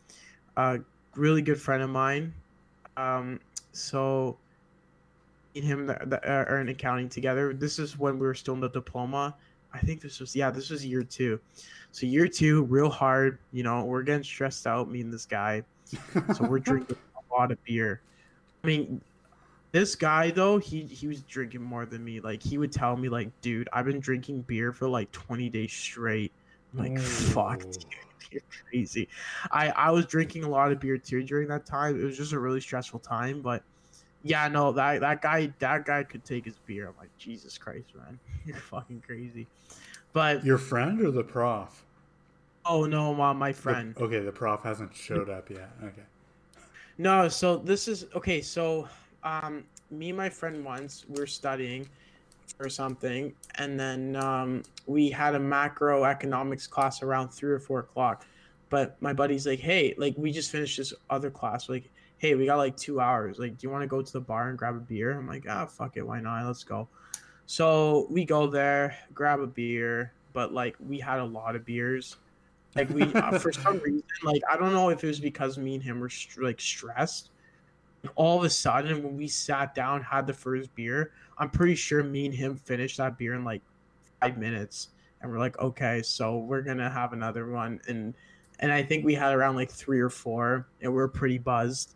[0.55, 0.80] a
[1.15, 2.34] really good friend of mine.
[2.95, 3.39] Um,
[3.72, 4.38] so
[5.53, 7.53] me and him th- th- are in accounting together.
[7.53, 9.36] This is when we were still in the diploma.
[9.74, 11.39] I think this was yeah, this was year two.
[11.91, 13.39] So year two, real hard.
[13.51, 14.89] You know, we're getting stressed out.
[14.89, 15.63] Me and this guy.
[16.36, 18.01] So we're drinking a lot of beer.
[18.63, 19.01] I mean,
[19.78, 22.19] this guy though, he he was drinking more than me.
[22.19, 25.71] Like he would tell me, like, dude, I've been drinking beer for like 20 days
[25.71, 26.32] straight.
[26.73, 27.01] I'm like, mm.
[27.01, 27.86] fuck, dude,
[28.32, 29.07] you're crazy.
[29.51, 31.99] I I was drinking a lot of beer too during that time.
[31.99, 33.61] It was just a really stressful time, but
[34.23, 36.88] yeah, no, that that guy that guy could take his beer.
[36.88, 39.45] I'm like, Jesus Christ, man, you're fucking crazy.
[40.11, 41.84] But Your friend or the prof?
[42.65, 43.95] oh no, my my The- friend.
[43.97, 45.69] okay, the prof hasn't showed up yet.
[45.84, 46.01] Okay.
[46.97, 48.41] No, so this is okay.
[48.41, 48.88] So,
[49.28, 51.88] um, me and my friend once we were studying
[52.57, 58.25] for something, and then um, we had a macroeconomics class around three or four o'clock.
[58.69, 61.69] But my buddy's like, "Hey, like we just finished this other class.
[61.69, 63.39] Like, hey, we got like two hours.
[63.39, 65.45] Like, do you want to go to the bar and grab a beer?" I'm like,
[65.49, 66.45] "Ah, fuck it, why not?
[66.45, 66.88] Let's go."
[67.45, 72.17] So we go there, grab a beer, but like we had a lot of beers.
[72.75, 75.75] Like we, uh, for some reason, like I don't know if it was because me
[75.75, 77.30] and him were str- like stressed.
[78.16, 82.03] All of a sudden, when we sat down, had the first beer, I'm pretty sure
[82.03, 83.62] me and him finished that beer in like
[84.22, 84.89] five minutes,
[85.22, 88.14] and we're like, okay, so we're gonna have another one, and
[88.60, 91.93] and I think we had around like three or four, and we are pretty buzzed.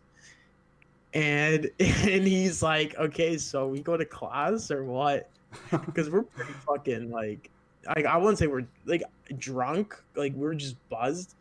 [1.14, 5.28] And and he's like, okay, so we go to class or what?
[5.70, 7.50] Because we're pretty fucking like,
[7.94, 9.02] like I wouldn't say we're like
[9.38, 11.34] drunk, like we're just buzzed.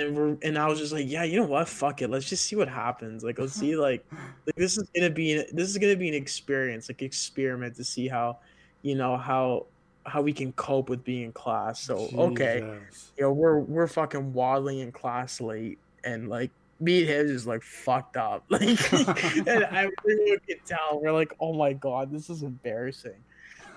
[0.00, 1.68] And we're and I was just like, yeah, you know what?
[1.68, 2.08] Fuck it.
[2.08, 3.22] Let's just see what happens.
[3.22, 3.76] Like, let's see.
[3.76, 4.04] Like,
[4.46, 8.08] like this is gonna be this is gonna be an experience, like experiment to see
[8.08, 8.38] how,
[8.82, 9.66] you know how
[10.06, 11.80] how we can cope with being in class.
[11.80, 12.78] So okay,
[13.16, 17.46] you know we're we're fucking waddling in class late, and like me and him just
[17.46, 18.44] like fucked up.
[18.50, 23.22] Like, and everyone could tell we're like, oh my god, this is embarrassing.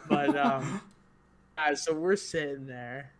[0.07, 0.81] But um,
[1.57, 3.11] yeah, so we're sitting there,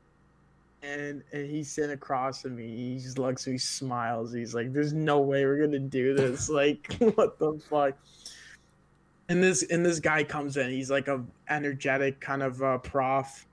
[0.84, 2.68] and and he's sitting across from me.
[2.68, 4.34] He just looks, he smiles.
[4.34, 6.50] He's like, "There's no way we're gonna do this.
[6.54, 7.98] Like, what the fuck?"
[9.30, 10.70] And this and this guy comes in.
[10.70, 13.48] He's like a energetic kind of uh, prof,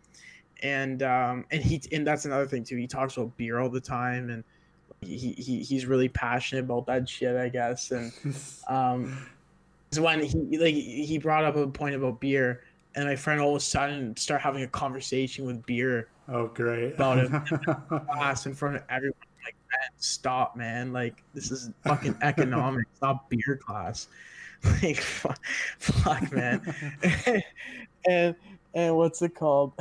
[0.63, 2.77] and um and he and that's another thing too.
[2.77, 4.45] He talks about beer all the time, and
[5.01, 7.93] he, he he's really passionate about that shit, I guess.
[7.93, 8.13] And
[8.69, 9.27] um,
[9.93, 12.65] is when he like he brought up a point about beer,
[12.97, 16.95] and my friend all of a sudden start having a conversation with beer oh, great.
[16.95, 17.31] About it.
[18.13, 19.17] class in front of everyone.
[19.45, 20.93] Like, man, stop, man!
[20.93, 24.09] Like this is fucking economics, not beer class.
[24.83, 25.43] Like, fuck,
[25.79, 26.61] fuck man.
[28.07, 28.35] and
[28.75, 29.73] and what's it called?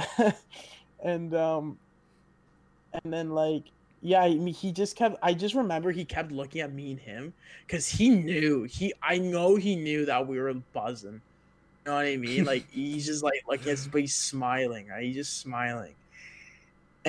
[1.03, 1.77] and um,
[2.93, 3.63] and then like
[4.01, 5.17] yeah, I mean, he just kept.
[5.21, 7.33] I just remember he kept looking at me and him
[7.67, 8.93] because he knew he.
[9.03, 11.21] I know he knew that we were buzzing.
[11.85, 12.45] You know what I mean?
[12.45, 15.03] Like he's just like like he's but he's smiling, right?
[15.03, 15.93] He's just smiling.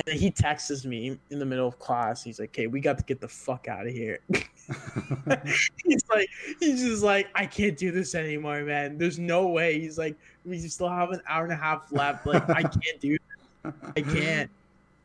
[0.05, 2.23] And then he texts me in the middle of class.
[2.23, 4.19] He's like, "Okay, we got to get the fuck out of here."
[5.85, 6.27] he's like,
[6.59, 8.97] he's just like, "I can't do this anymore, man.
[8.97, 12.25] There's no way." He's like, "We still have an hour and a half left.
[12.25, 13.17] Like, I can't do.
[13.63, 13.73] This.
[13.95, 14.49] I can't."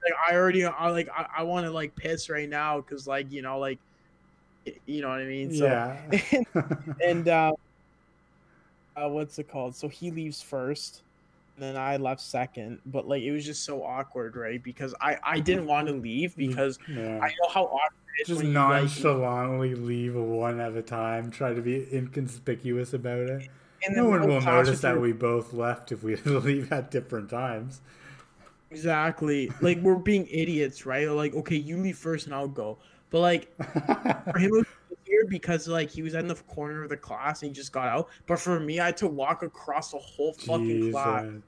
[0.02, 3.30] Like, I already, I like, I, I want to like piss right now because, like,
[3.30, 3.78] you know, like,
[4.86, 5.52] you know what I mean.
[5.52, 6.42] So, yeah.
[7.04, 7.52] and uh,
[8.96, 9.74] uh, what's it called?
[9.74, 11.05] So he leaves first, and
[11.58, 12.80] then I left second.
[12.86, 14.62] But like, it was just so awkward, right?
[14.62, 15.44] Because I I mm-hmm.
[15.44, 16.48] didn't want to leave mm-hmm.
[16.48, 17.18] because yeah.
[17.22, 18.28] I know how awkward it is.
[18.28, 23.48] just you, like, nonchalantly leave one at a time, try to be inconspicuous about it.
[23.90, 27.80] No one will notice that we both left if we leave at different times.
[28.70, 31.08] exactly like we're being idiots, right?
[31.08, 32.78] Like, okay, you leave first and I'll go.
[33.10, 34.66] But like for him, it was
[35.26, 37.88] weird because like he was in the corner of the class and he just got
[37.88, 38.08] out.
[38.26, 41.42] But for me, I had to walk across the whole fucking class and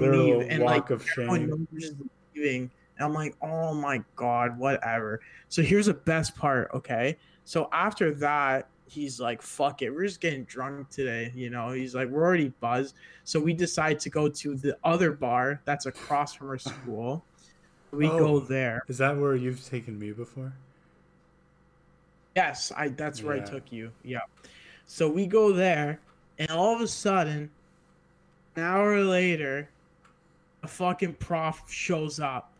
[0.00, 1.68] Little leave, and like of everyone shame.
[1.78, 1.94] just
[2.34, 2.70] leaving.
[2.96, 5.20] And I'm like, oh my god, whatever.
[5.48, 7.16] So here's the best part, okay?
[7.44, 11.72] So after that, he's like, fuck it, we're just getting drunk today, you know.
[11.72, 12.94] He's like, we're already buzzed.
[13.24, 17.24] So we decide to go to the other bar that's across from our school.
[17.90, 18.18] We Oh.
[18.18, 18.82] go there.
[18.88, 20.52] Is that where you've taken me before?
[22.36, 23.90] Yes, I that's where I took you.
[24.02, 24.20] Yeah.
[24.86, 26.00] So we go there,
[26.38, 27.50] and all of a sudden,
[28.56, 29.68] an hour later,
[30.62, 32.52] a fucking prof shows up,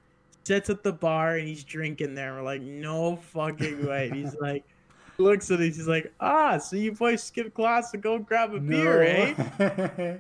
[0.45, 2.35] sits at the bar, and he's drinking there.
[2.35, 4.09] We're like, no fucking way.
[4.09, 4.65] And he's like,
[5.19, 5.77] looks at us.
[5.77, 10.17] He's like, ah, so you boys skip class to go grab a beer, eh?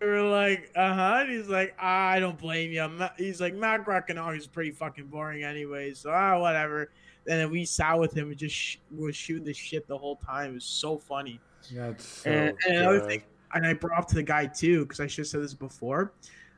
[0.00, 1.24] We're like, uh huh.
[1.26, 3.08] He's like, ah, I don't blame you.
[3.16, 5.94] He's like, macroeconomics is pretty fucking boring anyway.
[5.94, 6.90] So ah, whatever.
[7.28, 10.16] And then we sat with him and just sh- was shooting the shit the whole
[10.16, 10.50] time.
[10.52, 11.40] It was so funny.
[11.72, 13.22] That's so And- and another thing-
[13.54, 16.12] And I brought up to the guy too because I should have said this before,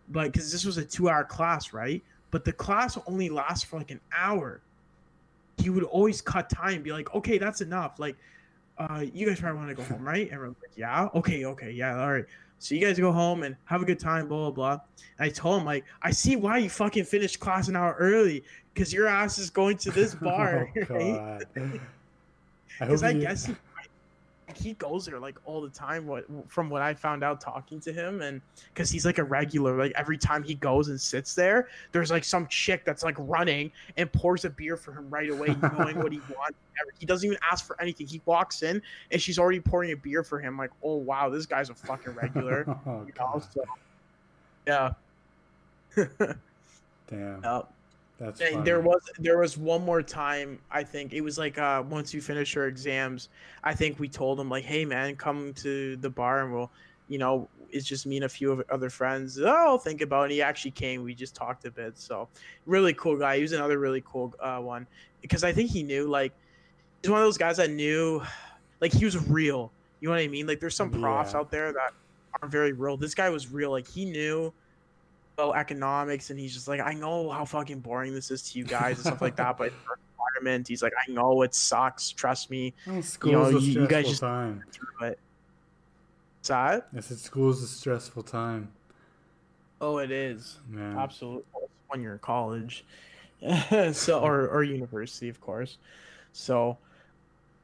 [0.08, 2.02] but because this was a two-hour class, right?
[2.30, 4.60] But the class only lasts for like an hour.
[5.58, 8.16] He would always cut time, and be like, "Okay, that's enough." Like,
[8.78, 10.22] uh, you guys probably want to go home, right?
[10.26, 12.26] And everyone's like, "Yeah, okay, okay, yeah, all right."
[12.58, 14.72] So you guys go home and have a good time, blah blah blah.
[15.18, 18.44] And I told him like, I see why you fucking finished class an hour early
[18.74, 21.14] because your ass is going to this oh, bar, Oh, right?
[21.16, 21.44] God.
[21.56, 21.80] I
[22.86, 23.50] Because hope I you- guess
[24.56, 26.06] he, goes there like all the time.
[26.06, 28.40] What from what I found out talking to him, and
[28.72, 32.24] because he's like a regular, like every time he goes and sits there, there's like
[32.24, 36.12] some chick that's like running and pours a beer for him right away, knowing what
[36.12, 36.58] he wants.
[36.98, 38.06] He doesn't even ask for anything.
[38.06, 38.80] He walks in
[39.10, 40.56] and she's already pouring a beer for him.
[40.56, 42.64] Like, oh wow, this guy's a fucking regular.
[42.86, 43.32] oh, you know?
[43.34, 43.64] Oh, so,
[44.66, 44.92] yeah.
[47.08, 47.64] Damn.
[48.18, 48.64] That's And funny.
[48.64, 52.20] there was there was one more time I think it was like uh once you
[52.20, 53.28] finish your exams
[53.62, 56.70] I think we told him like hey man come to the bar and we'll
[57.08, 60.22] you know it's just me and a few of other friends oh I'll think about
[60.22, 62.28] it and he actually came we just talked a bit so
[62.66, 64.86] really cool guy he was another really cool uh, one
[65.22, 66.32] because I think he knew like
[67.02, 68.20] he's one of those guys that knew
[68.80, 71.38] like he was real you know what I mean like there's some profs Yeah.
[71.40, 71.92] out there that
[72.42, 74.52] aren't very real this guy was real like he knew
[75.38, 78.64] about economics and he's just like i know how fucking boring this is to you
[78.64, 79.72] guys and stuff like that but
[80.34, 82.74] environment he's like i know it sucks trust me.
[82.88, 84.64] Oh, school's know, you- you guys just- time.
[84.98, 85.16] what's
[86.48, 86.88] that?
[86.96, 88.68] I said school's a stressful time.
[89.80, 90.58] oh it is.
[90.68, 90.96] Man.
[90.98, 91.44] absolutely
[91.88, 92.84] when you're in college.
[93.92, 95.78] So or, or university of course.
[96.32, 96.76] So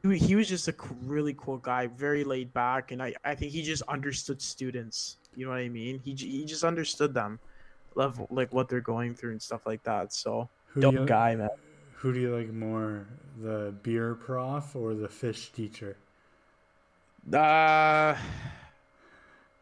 [0.05, 3.51] he, he was just a really cool guy very laid back and I, I think
[3.51, 5.17] he just understood students.
[5.35, 5.99] You know what i mean?
[6.05, 7.41] He, he just understood them
[7.97, 11.07] level like what they're going through and stuff like that so Who do dope you,
[11.07, 11.49] guy man
[11.97, 13.07] Who do you like more,
[13.41, 15.97] the beer prof or the fish teacher?
[17.33, 18.15] Uh,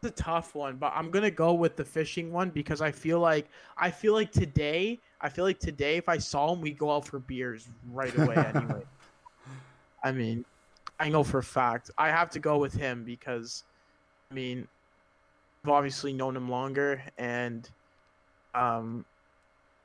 [0.01, 3.21] it's a tough one, but I'm gonna go with the fishing one because I feel
[3.21, 6.91] like I feel like today, I feel like today, if I saw him, we go
[6.91, 8.35] out for beers right away.
[8.35, 8.83] Anyway,
[10.03, 10.43] I mean,
[10.99, 13.63] I know for a fact I have to go with him because,
[14.29, 14.67] I mean,
[15.63, 17.69] I've obviously known him longer, and,
[18.53, 19.05] um,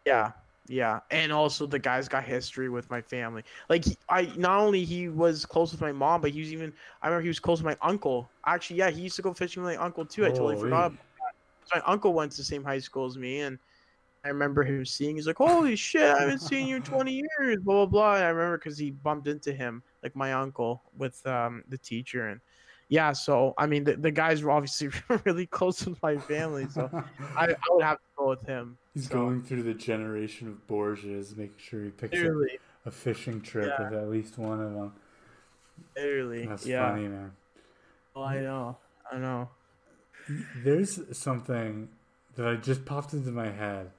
[0.04, 0.32] yeah,
[0.68, 3.42] yeah, and also the guy's got history with my family.
[3.68, 6.72] Like he, I, not only he was close with my mom, but he was even.
[7.02, 8.30] I remember he was close with my uncle.
[8.46, 10.24] Actually, yeah, he used to go fishing with my uncle too.
[10.24, 10.64] I totally Holy.
[10.66, 10.86] forgot.
[10.86, 11.34] About that.
[11.64, 13.58] So my uncle went to the same high school as me, and
[14.24, 15.16] I remember him seeing.
[15.16, 18.14] He's like, "Holy shit, I haven't seen you in 20 years." Blah blah blah.
[18.16, 22.28] And I remember because he bumped into him, like my uncle, with um, the teacher,
[22.28, 22.40] and
[22.88, 23.12] yeah.
[23.12, 24.90] So I mean, the, the guys were obviously
[25.24, 26.88] really close with my family, so
[27.36, 28.78] I, I would have to go with him.
[28.94, 32.90] He's so- going through the generation of Borges, making sure he picks up Literally, a
[32.90, 33.90] fishing trip Yeah.
[33.90, 34.92] with at least one of them.
[35.96, 36.88] literally, That's yeah.
[36.90, 37.32] funny, man.
[38.16, 38.76] Oh, I know,
[39.12, 39.48] I know.
[40.62, 41.88] There's something
[42.34, 43.90] that I just popped into my head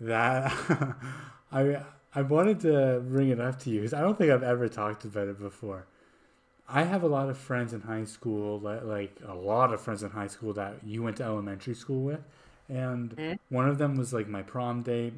[0.00, 0.52] that
[1.52, 1.82] I
[2.14, 5.04] I wanted to bring it up to you because I don't think I've ever talked
[5.04, 5.86] about it before.
[6.68, 10.02] I have a lot of friends in high school, like, like a lot of friends
[10.02, 12.20] in high school that you went to elementary school with,
[12.68, 13.36] and Mhm.
[13.50, 15.14] one of them was like my prom date,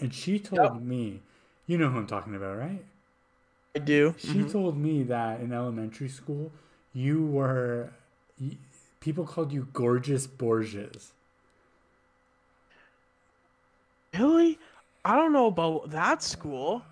[0.00, 0.82] and she told Yep.
[0.82, 1.22] me,
[1.66, 2.84] you know who I'm talking about, right?
[3.74, 4.14] I do.
[4.16, 4.44] She Mhm.
[4.44, 6.52] told me that in elementary school,
[6.92, 7.90] you were,
[9.00, 11.12] people called you gorgeous Borges.
[14.14, 14.58] Really?
[15.04, 16.82] I don't know about that school.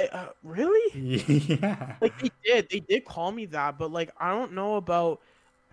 [0.00, 0.92] Uh, really?
[1.26, 1.96] yeah.
[2.00, 5.20] Like they did, they did call me that, but like I don't know about,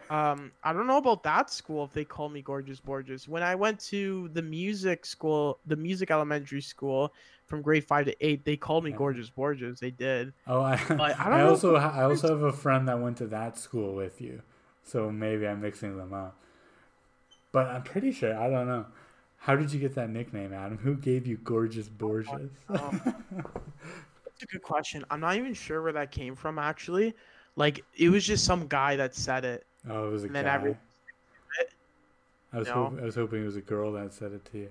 [0.09, 3.27] um, I don't know about that school if they call me gorgeous Borges.
[3.27, 7.13] When I went to the music school, the music elementary school,
[7.45, 8.97] from grade five to eight, they called me Yeah.
[8.97, 9.79] gorgeous Borges.
[9.79, 10.33] They did.
[10.47, 13.59] Oh, I, But I I, also I also have a friend that went to that
[13.59, 14.41] school with you,
[14.83, 16.35] so maybe I'm mixing them up.
[17.51, 18.87] But I'm pretty sure I don't know.
[19.37, 20.79] How did you get that nickname, Adam?
[20.79, 22.49] Who gave you Gorgeous Borges?
[24.39, 25.05] That's a good question.
[25.09, 27.13] I'm not even sure where that came from actually.
[27.55, 29.65] Like it was just some guy that said it.
[29.89, 30.53] oh, it was a And guy.
[30.53, 30.77] every-
[32.53, 34.69] I was hoping, I was hoping it was a girl that said it to you.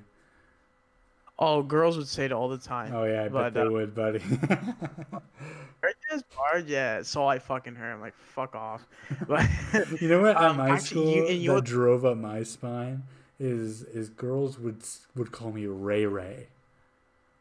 [1.39, 2.95] Oh, girls would say it all the time.
[2.95, 4.19] Oh yeah, I But, bet they uh, would, buddy.
[5.81, 7.09] Gorgeous Borges.
[7.09, 7.93] So I fucking heard.
[7.93, 8.87] I'm like, fuck off.
[9.29, 9.47] But
[10.01, 10.37] you know what?
[10.37, 13.03] At Um, my actually, school, you- you that drove up my spine
[13.39, 14.83] is is girls would
[15.17, 16.49] would call me Ray Ray.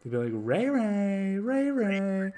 [0.04, 2.32] They'd be like Ray Ray Ray Ray,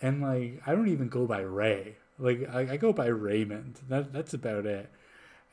[0.00, 1.96] and like I don't even go by Ray.
[2.18, 3.80] Like I, I go by Raymond.
[3.88, 4.90] That that's about it.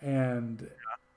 [0.01, 0.69] And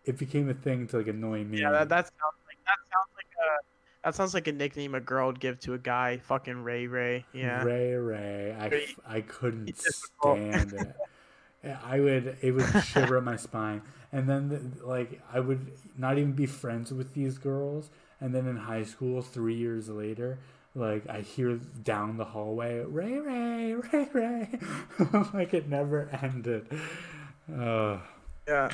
[0.05, 1.61] it became a thing to like annoy me.
[1.61, 5.01] yeah, that, that sounds like that sounds like a that sounds like a nickname a
[5.01, 6.19] girl would give to a guy.
[6.19, 7.25] Fucking Ray Ray.
[7.33, 7.63] Yeah.
[7.63, 8.57] Ray Ray.
[8.59, 11.77] I, Ray- I couldn't stand it.
[11.85, 13.83] I would it would shiver up my spine,
[14.13, 17.91] and then like I would not even be friends with these girls,
[18.21, 20.39] and then in high school, three years later,
[20.75, 24.49] like I hear down the hallway, Ray Ray Ray Ray,
[25.35, 26.67] like it never ended.
[27.53, 27.99] Uh,
[28.47, 28.71] Yeah.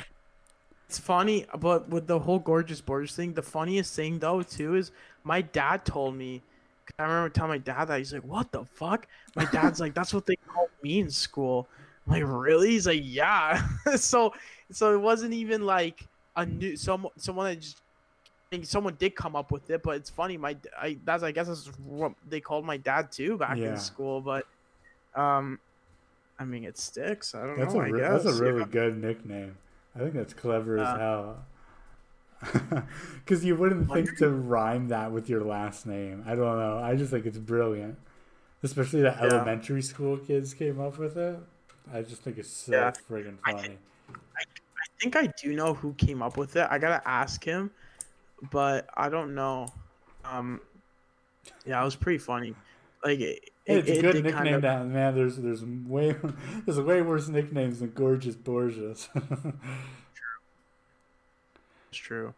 [0.88, 4.92] It's funny, but with the whole gorgeous Borges thing, the funniest thing though too is
[5.24, 6.42] my dad told me.
[7.00, 10.14] I remember telling my dad that he's like, "What the fuck?" My dad's like, "That's
[10.14, 11.66] what they called me in school."
[12.06, 13.60] I'm like, "Really?" He's like, "Yeah."
[13.96, 14.32] so,
[14.70, 17.82] so it wasn't even like a new some someone that just.
[18.46, 20.36] I think someone did come up with it, but it's funny.
[20.36, 23.70] My I that's I guess that's what they called my dad too back Yeah.
[23.70, 24.20] in school.
[24.20, 24.46] But,
[25.16, 25.58] um,
[26.38, 27.34] I mean, it sticks.
[27.34, 27.80] I don't that's know.
[27.80, 28.50] a I re- guess that's a yeah.
[28.50, 29.56] really good nickname.
[29.96, 31.44] I think that's clever as Uh, hell.
[33.24, 36.22] Because you wouldn't think to rhyme that with your last name.
[36.26, 36.78] I don't know.
[36.78, 37.98] I just think it's brilliant.
[38.62, 39.24] Especially that Yeah.
[39.24, 41.38] elementary school kids came up with it.
[41.92, 42.92] I just think it's so Yeah.
[43.10, 43.78] friggin' I funny.
[44.14, 44.44] I
[45.00, 46.66] think I do know who came up with it.
[46.70, 47.70] I gotta ask him,
[48.50, 49.68] but I don't know.
[50.24, 50.60] Um,
[51.64, 52.54] yeah, it was pretty funny.
[53.04, 54.62] Like it, Hey, it's it, a good did nickname, kind of.
[54.62, 55.14] down man.
[55.16, 56.14] There's there's way
[56.66, 59.08] there's way worse nicknames than Gorgeous Borges.
[61.90, 62.34] It's true.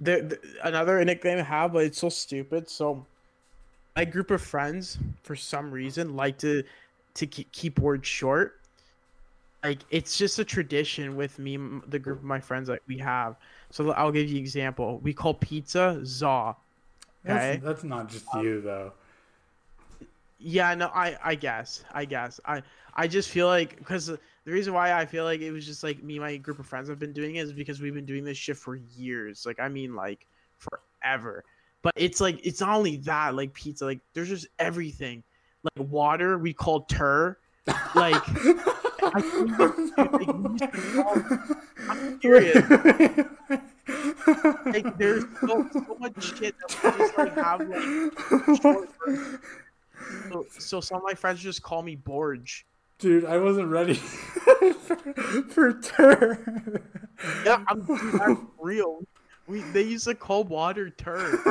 [0.00, 2.68] The, the, another nickname I have, but it's so stupid.
[2.68, 3.06] So,
[3.94, 6.62] my group of friends, for some reason, like to
[7.14, 8.60] to keep, keep words short.
[9.64, 13.36] Like it's just a tradition with me, the group of my friends that we have.
[13.70, 15.00] So I'll give you an example.
[15.02, 16.28] We call pizza za.
[16.28, 16.54] Okay.
[17.24, 18.92] that's, that's not just um, you though.
[20.38, 21.84] Yeah, no, I I guess.
[21.92, 22.40] I guess.
[22.44, 22.62] I
[22.94, 26.02] I just feel like because the reason why I feel like it was just like
[26.02, 28.24] me and my group of friends have been doing it is because we've been doing
[28.24, 29.44] this shit for years.
[29.44, 30.26] Like I mean like
[30.58, 31.44] forever.
[31.82, 35.22] But it's like it's not only that, like pizza, like there's just everything.
[35.62, 37.38] Like water we call tur.
[37.96, 38.22] Like
[39.02, 41.58] I can't even- dude, like,
[41.88, 43.26] we used to call- I'm serious.
[44.66, 49.38] Like there's so, so much shit that we just like have like short versions.
[50.30, 52.64] So, so some of my friends just call me Borge.
[52.98, 54.96] Dude, I wasn't ready for,
[55.48, 56.82] for turn.
[57.44, 59.02] Yeah, I'm dude, that's real.
[59.46, 61.38] We they used to call water turd.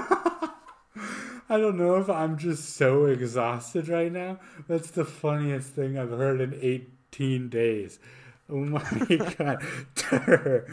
[1.48, 4.40] I don't know if I'm just so exhausted right now.
[4.68, 8.00] That's the funniest thing I've heard in 18 days.
[8.50, 8.82] Oh my
[9.38, 9.64] god.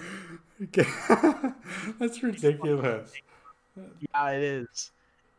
[1.99, 3.13] That's ridiculous.
[4.15, 4.91] Yeah, it is.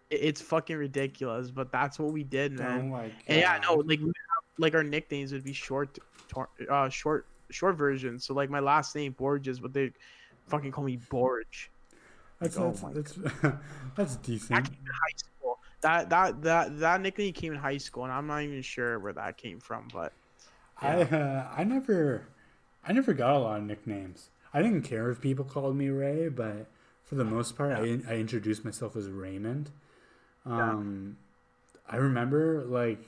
[0.10, 2.90] It's fucking ridiculous, but that's what we did, Oh man.
[2.90, 3.12] my god.
[3.28, 4.00] and yeah, no, like
[4.58, 5.98] like our nicknames would be short,
[6.70, 8.26] uh, short, short versions.
[8.26, 9.92] So like my last name Borges, but they
[10.48, 11.70] fucking call me Borge.
[12.40, 13.18] That's, oh that's, my that's,
[13.96, 14.66] that's decent.
[14.66, 15.60] That high school.
[15.82, 19.14] That that that that nickname came in high school, and I'm not even sure where
[19.14, 20.14] that came from, but
[20.82, 22.26] I uh, I never
[22.88, 24.30] I never got a lot of nicknames.
[24.54, 26.68] I didn't care if people called me Ray, but
[27.04, 29.72] for the most part, I I introduced myself as Raymond.
[30.46, 31.18] Um,
[31.90, 33.02] I remember like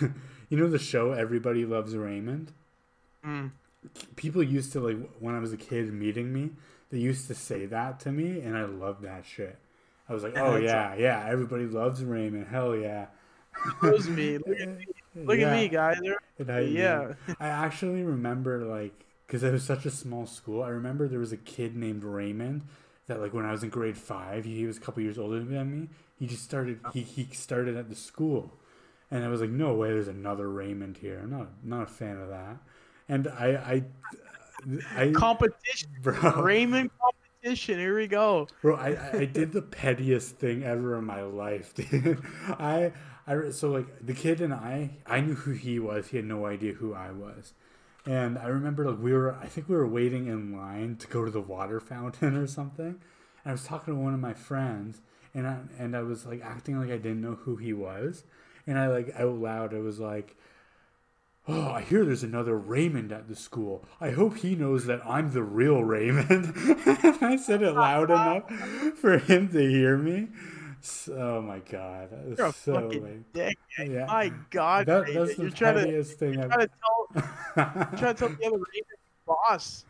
[0.00, 2.52] you know the show Everybody Loves Raymond.
[3.26, 3.50] mm,
[4.16, 6.50] People used to like when I was a kid meeting me,
[6.90, 9.58] they used to say that to me, and I loved that shit.
[10.08, 12.46] I was like, oh yeah, yeah, everybody loves Raymond.
[12.48, 13.06] Hell yeah.
[13.82, 14.38] it was me.
[14.46, 15.48] Look at me, look Yeah.
[15.48, 15.96] at me guys.
[16.38, 17.12] And I, Yeah.
[17.40, 20.62] I actually remember like because it was such a small school.
[20.62, 22.62] I remember there was a kid named Raymond
[23.06, 25.80] that like when I was in grade five, he was a couple years older than
[25.82, 25.88] me.
[26.18, 26.80] He just started.
[26.92, 28.52] He he started at the school,
[29.10, 31.20] and I was like, no way, there's another Raymond here.
[31.22, 32.56] I'm not not a fan of that.
[33.08, 33.82] And I
[34.96, 37.78] I, I competition, bro, Raymond competition.
[37.78, 38.48] Here we go.
[38.62, 42.22] bro, I I- I did the pettiest thing ever in my life, dude.
[42.48, 42.92] I
[43.26, 46.08] I so like the kid and I I knew who he was.
[46.08, 47.54] He had no idea who I was.
[48.06, 51.24] And I remember like we were I think we were waiting in line to go
[51.24, 52.86] to the water fountain or something.
[52.86, 55.00] And I was talking to one of my friends
[55.34, 58.24] and I and I was like acting like I didn't know who he was.
[58.66, 60.36] And I like out loud I was like
[61.46, 63.84] Oh, I hear there's another Raymond at the school.
[64.00, 66.54] I hope he knows that I'm the real Raymond.
[67.20, 68.50] I said it loud enough
[68.96, 70.28] for him to hear me.
[70.84, 73.56] So, oh my god, that You're a so fucking dick.
[73.78, 74.04] yeah.
[74.04, 77.06] My God, That, that's the you're trying to pettiest thing you're I've trying to tell
[77.56, 79.86] you're trying to tell the other Raymond boss.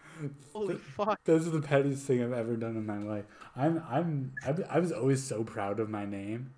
[0.53, 1.18] Holy fuck.
[1.24, 3.24] This is the pettiest thing I've ever done in my life.
[3.57, 6.53] I'm, I'm, I, I was always so proud of my name.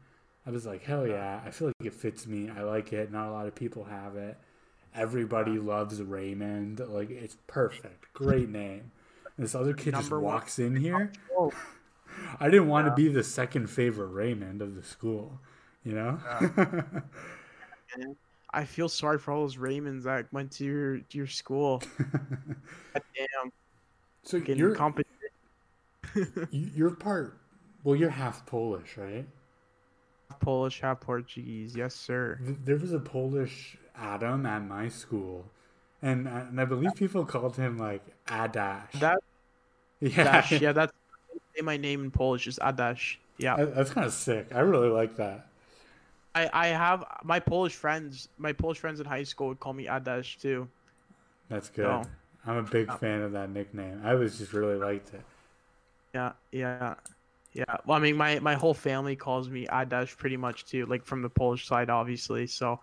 [0.46, 1.12] I was like, hell uh-huh.
[1.12, 2.50] yeah, I feel like it fits me.
[2.50, 3.10] I like it.
[3.10, 4.36] Not a lot of people have it.
[4.94, 5.66] Everybody uh-huh.
[5.66, 6.80] loves Raymond.
[6.80, 8.12] Like, it's perfect.
[8.12, 8.92] Great name.
[9.38, 10.20] This other kid just one.
[10.20, 11.10] walks in here.
[11.36, 11.52] Oh,
[12.40, 15.40] I didn't want to be the second favorite Raymond of the school,
[15.84, 16.18] you know?
[16.40, 18.16] man.
[18.52, 21.82] I feel sorry for all those Raymonds that went to your to your school.
[22.94, 23.52] Damn,
[24.22, 25.10] so getting you're, competition.
[26.50, 27.36] you- you're part,
[27.84, 29.26] well, you're half Polish, right?
[30.40, 31.76] Polish, half Portuguese.
[31.76, 32.38] Yes, sir.
[32.40, 35.44] There was a Polish Adam at my school,
[36.02, 38.92] and and I believe people called him like Adash.
[39.00, 39.18] That
[40.00, 40.92] yeah, Dash, yeah, that's
[41.56, 43.16] say my name in Polish is Adash.
[43.38, 44.48] Yeah, That- that's kind of sick.
[44.54, 45.46] I really like that.
[46.34, 48.28] I I have my Polish friends.
[48.38, 50.68] My Polish friends in high school would call me Adash too.
[51.48, 51.84] That's good.
[51.86, 52.02] No.
[52.46, 52.96] I'm a big No.
[52.96, 54.00] fan of that nickname.
[54.04, 55.22] I was just really liked it.
[56.14, 56.94] Yeah, yeah,
[57.52, 57.64] yeah.
[57.84, 61.22] Well, I mean, my my whole family calls me Adash pretty much too, like from
[61.22, 62.46] the Polish side, obviously.
[62.46, 62.80] So,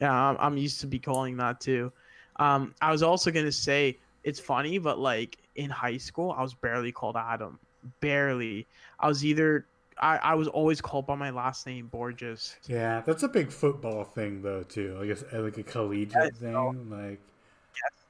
[0.00, 1.92] yeah, I'm, I'm used to be calling that too.
[2.36, 6.54] Um, I was also gonna say it's funny, but like in high school, I was
[6.54, 7.58] barely called Adam,
[8.00, 8.68] barely.
[9.00, 9.68] I was either
[9.98, 12.56] I, I was always called by my last name, Borges.
[12.68, 14.98] Yeah, that's a big football thing though too.
[15.00, 16.90] I guess uh, like a collegiate Yeah, thing.
[16.90, 17.20] Like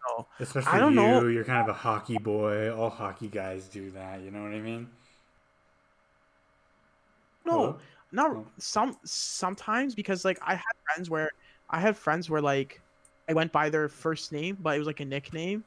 [0.06, 1.28] So especially I don't you, know.
[1.28, 2.72] you're kind of a hockey boy.
[2.74, 4.20] All hockey guys do that.
[4.22, 4.90] You know what I mean?
[7.44, 7.80] no, Hello?
[8.12, 8.46] not Oh.
[8.58, 11.30] some sometimes because like I had friends where
[11.70, 12.82] I had friends where like
[13.28, 15.64] I went by their first name, but it was like a nickname.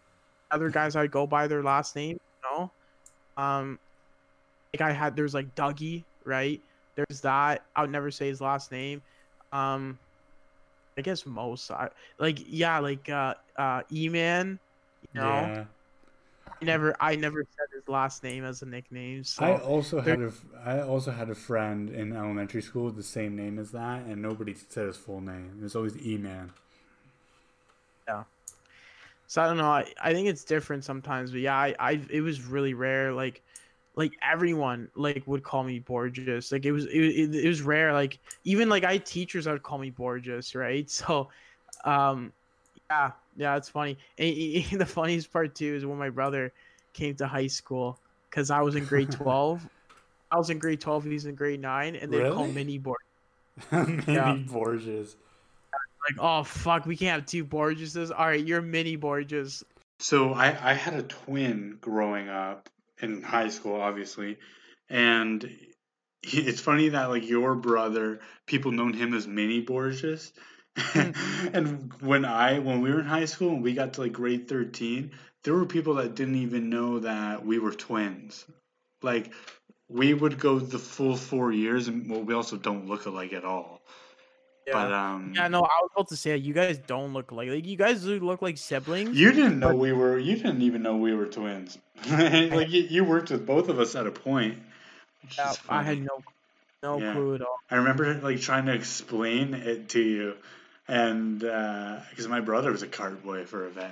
[0.52, 2.74] Other guys I'd go by their last name, you know.
[3.38, 3.80] Um,
[4.74, 6.62] like I had there's like Dougie, right?
[6.96, 7.64] There's that.
[7.76, 9.02] I would never say his last name.
[9.52, 9.98] Um,
[10.98, 11.90] I guess most I
[12.20, 14.60] like yeah like uh uh E-Man,
[15.14, 15.28] you know.
[15.28, 15.66] Yeah.
[16.62, 19.24] I never I never said his last name as a nickname.
[19.24, 20.34] So I also there- had
[20.66, 24.04] a I also had a friend in elementary school with the same name as that,
[24.06, 25.56] and nobody said his full name.
[25.60, 26.52] It was always E Man.
[28.08, 28.24] Yeah.
[29.28, 29.70] So I don't know.
[29.70, 33.14] I, I think it's different sometimes, but yeah, I, I it was really rare.
[33.14, 33.44] Like,
[34.00, 36.54] like everyone like would call me Borges.
[36.54, 37.92] Like it was it, it, it was rare.
[37.92, 40.90] Like even like I had teachers that would call me Borges, right?
[41.00, 41.28] So,
[41.84, 42.32] um,
[42.90, 43.98] yeah, yeah, it's funny.
[44.18, 44.34] And,
[44.72, 46.54] and the funniest part too is when my brother
[46.94, 49.68] came to high school because I was in grade twelve.
[50.32, 51.04] I was in grade twelve.
[51.04, 53.06] He's in grade nine, and they call Mini Borges.
[53.70, 54.38] Mini Yeah.
[54.48, 55.18] Borges.
[56.10, 58.12] Like, oh fuck, we can't have two Borgeses.
[58.18, 59.62] All right, you're Mini Borges.
[60.00, 62.70] So I, I had a twin growing up
[63.02, 64.38] in high school, obviously,
[64.90, 65.44] and
[66.22, 70.32] he, it's funny that like your brother, people known him as Mini Borges,
[70.78, 71.12] hmm.
[71.54, 74.48] and when I when we were in high school and we got to like grade
[74.48, 75.12] thirteen,
[75.44, 78.46] there were people that didn't even know that we were twins.
[79.02, 79.32] Like
[79.88, 83.46] we would go the full four years, and well, we also don't look alike at
[83.46, 83.82] all.
[84.72, 87.66] But um, Yeah, no, I was about to say you guys don't look like like
[87.66, 89.18] you guys look like siblings.
[89.18, 90.18] You didn't know we were.
[90.18, 91.78] You didn't even know we were twins.
[92.10, 94.58] like you, you worked with both of us at a point.
[95.38, 96.24] Yeah, I had no
[96.84, 97.12] no Yeah.
[97.12, 97.60] clue at all.
[97.72, 100.34] I remember like trying to explain it to you,
[100.88, 103.92] and because my brother was a cart boy for a bit,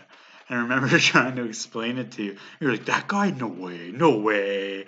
[0.50, 2.38] and I remember trying to explain it to you.
[2.60, 4.86] You're like, that guy, no way, no way.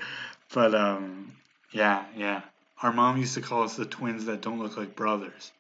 [0.54, 1.32] But um,
[1.72, 2.42] yeah, yeah.
[2.82, 5.52] Our mom used to call us the twins that don't look like brothers.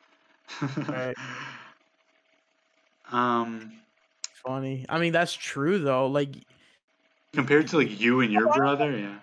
[0.88, 1.16] Right.
[3.12, 3.72] um,
[4.46, 4.86] Funny.
[4.88, 6.08] I mean, that's true though.
[6.08, 6.30] Like,
[7.34, 9.16] compared to like you and your brother, yeah.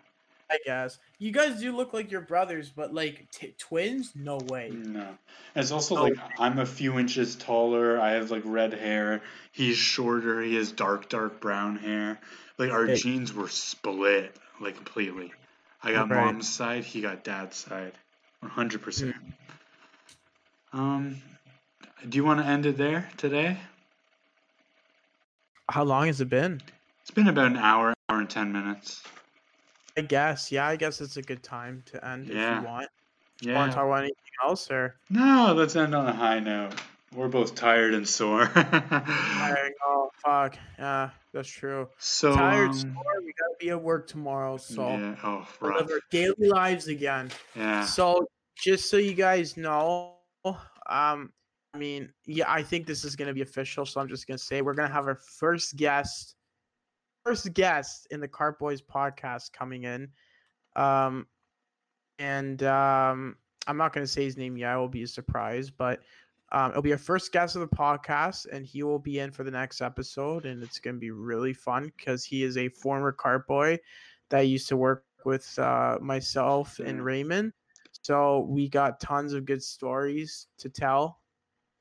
[0.48, 4.70] I guess you guys do look like your brothers, but like t- twins, no way.
[4.72, 5.00] No.
[5.00, 5.16] And
[5.56, 6.02] it's also Oh.
[6.02, 7.98] like I'm a few inches taller.
[8.00, 9.22] I have like red hair.
[9.52, 10.40] He's shorter.
[10.42, 12.20] He has dark, dark brown hair.
[12.58, 12.96] Like our Hey.
[12.96, 15.32] genes were split like completely.
[15.82, 16.24] I got Right.
[16.26, 16.84] mom's side.
[16.84, 17.92] He got dad's side.
[18.40, 19.16] One hundred percent.
[20.76, 21.22] Um,
[22.08, 23.56] do you want to end it there today?
[25.70, 26.60] How long has it been?
[27.00, 29.02] It's been about an hour, hour and ten minutes.
[29.96, 30.52] I guess.
[30.52, 32.58] Yeah, I guess it's a good time to end Yeah.
[32.58, 32.88] if you want.
[33.40, 33.54] Yeah.
[33.54, 34.96] Want to talk about anything else or?
[35.08, 36.74] No, let's end on a high note.
[37.14, 38.46] We're both tired and sore.
[38.46, 39.72] Tired.
[39.88, 40.56] Oh fuck.
[40.78, 41.88] Yeah, that's true.
[41.98, 42.68] so Tired.
[42.70, 45.14] um, sore, We gotta be at work tomorrow, so yeah.
[45.24, 45.80] Oh, rough.
[45.80, 47.30] live our daily lives again.
[47.54, 47.84] Yeah.
[47.84, 50.15] So just so you guys know,
[50.88, 51.32] um,
[51.74, 53.84] I mean, yeah, I think this is gonna be official.
[53.84, 56.36] So I'm just gonna say we're gonna have our first guest,
[57.24, 60.08] first guest in the Cart Boys podcast coming in,
[60.74, 61.26] um,
[62.18, 63.36] and um,
[63.66, 64.74] I'm not gonna say his name yet.
[64.74, 66.00] It will be a surprise, but
[66.52, 69.44] um, it'll be our first guest of the podcast, and he will be in for
[69.44, 73.46] the next episode, and it's gonna be really fun because he is a former Cart
[73.46, 73.78] Boy
[74.30, 77.04] that used to work with uh, myself and.
[77.04, 77.52] Raymond.
[78.06, 81.18] So we got tons of good stories to tell.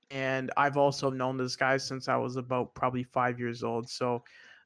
[0.09, 3.87] And I've also known this guy since I was about probably five years old.
[3.87, 4.23] So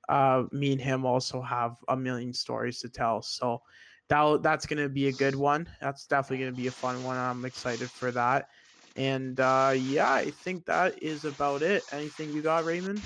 [0.07, 3.21] uh, me and him also have a million stories to tell.
[3.21, 3.61] So
[4.07, 5.67] that that's gonna be a good one.
[5.81, 7.17] That's definitely gonna be a fun one.
[7.17, 8.47] I'm excited for that.
[8.95, 11.83] And uh, yeah, I think that is about it.
[11.91, 13.01] Anything you got, Raymond?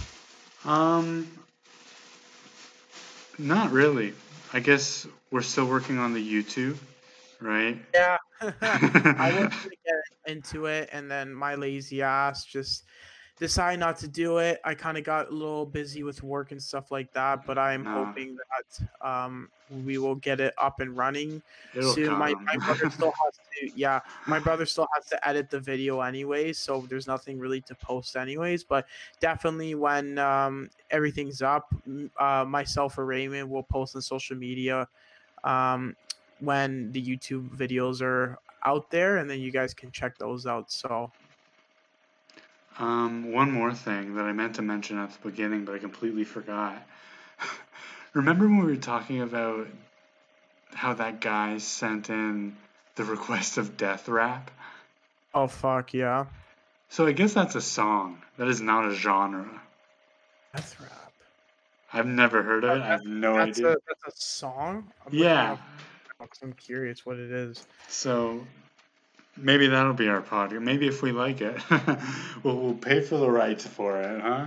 [0.64, 1.28] Um,
[3.40, 4.14] not really.
[4.54, 6.78] I guess we're still working on the YouTube,
[7.44, 7.78] right?
[7.94, 8.18] Yeah.
[8.42, 12.86] I was gonna get into it, and then my lazy ass just
[13.40, 14.60] decided not to do it.
[14.64, 17.84] I kind of got a little busy with work and stuff like that, but I'm
[17.84, 19.50] hoping that um,
[19.84, 21.42] we will get it up and running
[21.76, 22.14] It'll soon.
[22.14, 26.02] My, my brother still has to, yeah, my brother still has to edit the video
[26.02, 28.64] anyways, so there's nothing really to post anyways.
[28.64, 28.86] But
[29.20, 31.74] definitely when um, everything's up,
[32.20, 34.88] uh, myself or Raymond will post on social media
[35.44, 35.96] um,
[36.44, 40.72] when the YouTube videos are out there, and then you guys can check those out.
[40.72, 41.14] So
[42.80, 46.24] Um, one more thing that I meant to mention at the beginning, but I completely
[46.24, 46.88] forgot.
[48.14, 49.68] Remember when we were talking about
[50.74, 52.58] how that guy sent in
[52.96, 54.52] the request of death rap?
[55.34, 56.26] oh fuck yeah,
[56.88, 58.24] So I guess that's a song.
[58.38, 59.62] That is not a genre.
[60.54, 61.14] death rap.
[61.94, 62.82] I've never heard of it.
[62.82, 63.72] I have no That's idea.
[63.72, 64.94] a that's a song.
[65.06, 65.52] I'm Yeah.
[65.52, 65.60] up
[66.42, 67.66] I'm curious what it is.
[67.88, 68.46] So
[69.38, 70.62] maybe that'll be our podcast.
[70.62, 71.58] Maybe if we like it,
[72.44, 74.46] we'll, we'll pay for the rights for it, huh?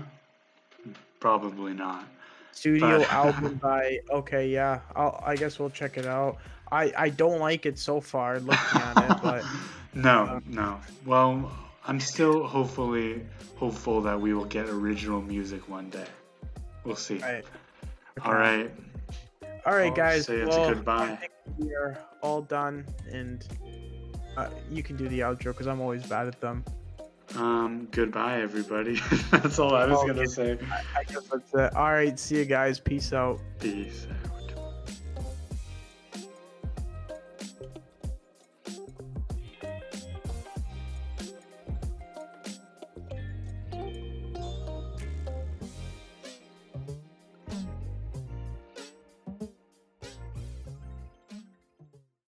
[1.21, 2.07] Probably not.
[2.53, 4.81] Studio But- album by okay, yeah.
[4.95, 6.39] I'll, I guess we'll check it out.
[6.73, 9.45] I I don't like it so far looking at it, but
[9.97, 10.81] No, uh, no.
[11.07, 11.51] Well,
[11.87, 13.25] I'm still hopefully
[13.57, 16.05] hopeful that we will get original music one day.
[16.85, 17.23] We'll see.
[17.23, 17.43] I,
[18.23, 18.71] All right.
[19.67, 20.27] All right, I'll guys.
[20.27, 21.11] say it's a well, goodbye.
[21.13, 23.47] I think we are all done, and
[24.37, 26.65] uh, you can do the outro because I'm always bad at them.
[27.35, 29.01] Um, goodbye, everybody.
[29.33, 30.27] That's all I was Oh, gonna okay.
[30.27, 30.59] say.
[30.97, 31.75] I guess that's it.
[31.77, 32.79] All right, see you guys.
[32.79, 33.41] Peace out.
[33.59, 34.07] Peace.